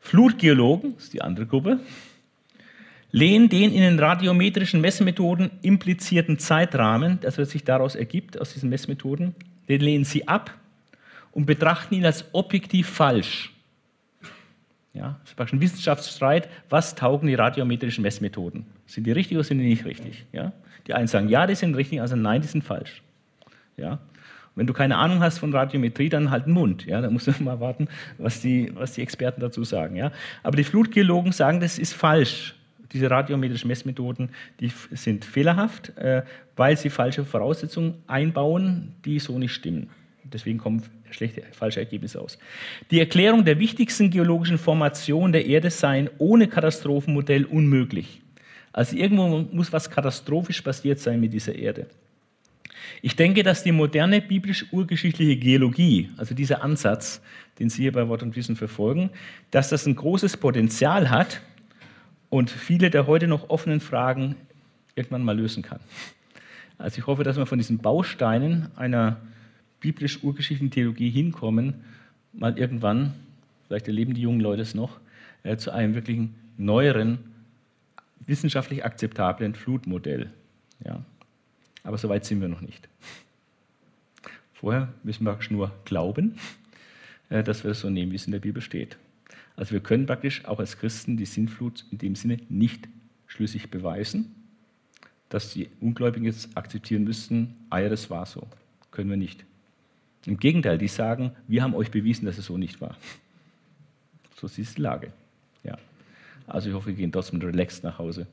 [0.00, 1.80] Flutgeologen, das ist die andere Gruppe,
[3.12, 9.34] lehnen den in den radiometrischen Messmethoden implizierten Zeitrahmen, das sich daraus ergibt, aus diesen Messmethoden,
[9.68, 10.54] den lehnen sie ab
[11.32, 13.52] und betrachten ihn als objektiv falsch.
[14.92, 18.66] Ja, das ist praktisch ein Wissenschaftsstreit, was taugen die radiometrischen Messmethoden?
[18.86, 20.24] Sind die richtig oder sind die nicht richtig?
[20.32, 20.52] Ja?
[20.86, 23.02] Die einen sagen, ja, die sind richtig, also nein, die sind falsch.
[23.76, 24.00] Ja?
[24.60, 26.84] Wenn du keine Ahnung hast von Radiometrie, dann halt den Mund.
[26.84, 27.00] Ja?
[27.00, 27.88] Da musst du mal warten,
[28.18, 29.96] was die, was die Experten dazu sagen.
[29.96, 30.12] Ja?
[30.42, 32.54] Aber die Flutgeologen sagen, das ist falsch.
[32.92, 34.28] Diese radiometrischen Messmethoden,
[34.60, 36.24] die sind fehlerhaft, äh,
[36.56, 39.88] weil sie falsche Voraussetzungen einbauen, die so nicht stimmen.
[40.24, 42.36] Deswegen kommen schlechte, falsche Ergebnisse aus.
[42.90, 48.20] Die Erklärung der wichtigsten geologischen Formation der Erde sei ohne Katastrophenmodell unmöglich.
[48.74, 51.86] Also irgendwo muss was katastrophisch passiert sein mit dieser Erde.
[53.02, 57.20] Ich denke, dass die moderne biblisch-urgeschichtliche Geologie, also dieser Ansatz,
[57.58, 59.10] den Sie hier bei Wort und Wissen verfolgen,
[59.50, 61.40] dass das ein großes Potenzial hat,
[62.30, 64.36] und viele der heute noch offenen Fragen
[64.94, 65.80] irgendwann mal lösen kann.
[66.78, 69.20] Also ich hoffe, dass wir von diesen Bausteinen einer
[69.80, 71.84] biblisch-urgeschichtlichen Theologie hinkommen,
[72.32, 73.14] mal irgendwann,
[73.66, 75.00] vielleicht erleben die jungen Leute es noch,
[75.42, 77.18] äh, zu einem wirklichen neueren,
[78.26, 80.30] wissenschaftlich akzeptablen Flutmodell.
[80.84, 81.02] Ja.
[81.82, 82.88] Aber so weit sind wir noch nicht.
[84.54, 86.38] Vorher müssen wir nur glauben,
[87.30, 88.98] äh, dass wir es so nehmen, wie es in der Bibel steht.
[89.56, 92.88] Also wir können praktisch auch als Christen die Sintflut in dem Sinne nicht
[93.26, 94.34] schlüssig beweisen,
[95.28, 98.46] dass die Ungläubigen jetzt akzeptieren müssten, ah ja, das war so.
[98.90, 99.44] Können wir nicht.
[100.26, 102.96] Im Gegenteil, die sagen, wir haben euch bewiesen, dass es so nicht war.
[104.36, 105.12] So ist die Lage.
[105.62, 105.78] Ja.
[106.46, 108.26] Also ich hoffe, wir gehen trotzdem relaxed nach Hause.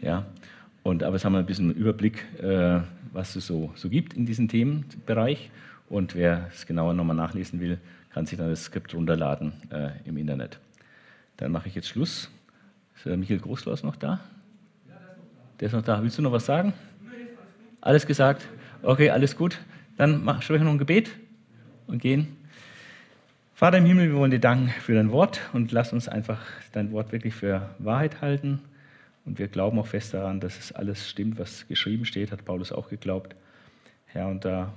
[0.00, 0.26] Ja.
[0.82, 2.80] Und, aber jetzt haben wir ein bisschen einen Überblick, äh,
[3.12, 5.50] was es so, so gibt in diesem Themenbereich.
[5.88, 7.78] Und wer es genauer nochmal nachlesen will,
[8.10, 10.58] kann sich dann das Skript runterladen äh, im Internet.
[11.36, 12.30] Dann mache ich jetzt Schluss.
[12.96, 14.20] Ist der Michael Großlaus noch da?
[15.58, 16.02] Der ist noch da.
[16.02, 16.72] Willst du noch was sagen?
[17.80, 18.46] Alles gesagt?
[18.82, 19.58] Okay, alles gut.
[19.96, 21.10] Dann sprechen wir noch ein Gebet
[21.86, 22.36] und gehen.
[23.54, 26.40] Vater im Himmel, wir wollen dir danken für dein Wort und lass uns einfach
[26.72, 28.60] dein Wort wirklich für Wahrheit halten.
[29.30, 32.72] Und wir glauben auch fest daran, dass es alles stimmt, was geschrieben steht, hat Paulus
[32.72, 33.36] auch geglaubt.
[34.06, 34.74] Herr, und da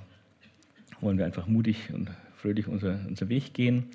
[1.00, 3.86] wollen wir einfach mutig und fröhlich unser, unser Weg gehen.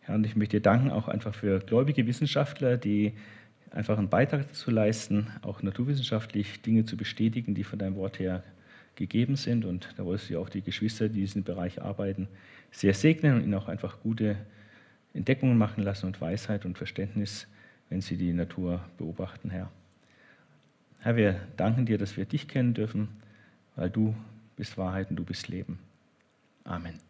[0.00, 3.12] Herr, und ich möchte dir danken auch einfach für gläubige Wissenschaftler, die
[3.70, 8.42] einfach einen Beitrag dazu leisten, auch naturwissenschaftlich Dinge zu bestätigen, die von deinem Wort her
[8.96, 9.64] gegeben sind.
[9.64, 12.26] Und da wolltest du ja auch die Geschwister, die in diesem Bereich arbeiten,
[12.72, 14.34] sehr segnen und ihnen auch einfach gute
[15.14, 17.46] Entdeckungen machen lassen und Weisheit und Verständnis,
[17.90, 19.70] wenn sie die Natur beobachten, Herr.
[21.02, 23.08] Herr, wir danken dir, dass wir dich kennen dürfen,
[23.74, 24.14] weil du
[24.56, 25.78] bist Wahrheit und du bist Leben.
[26.64, 27.09] Amen.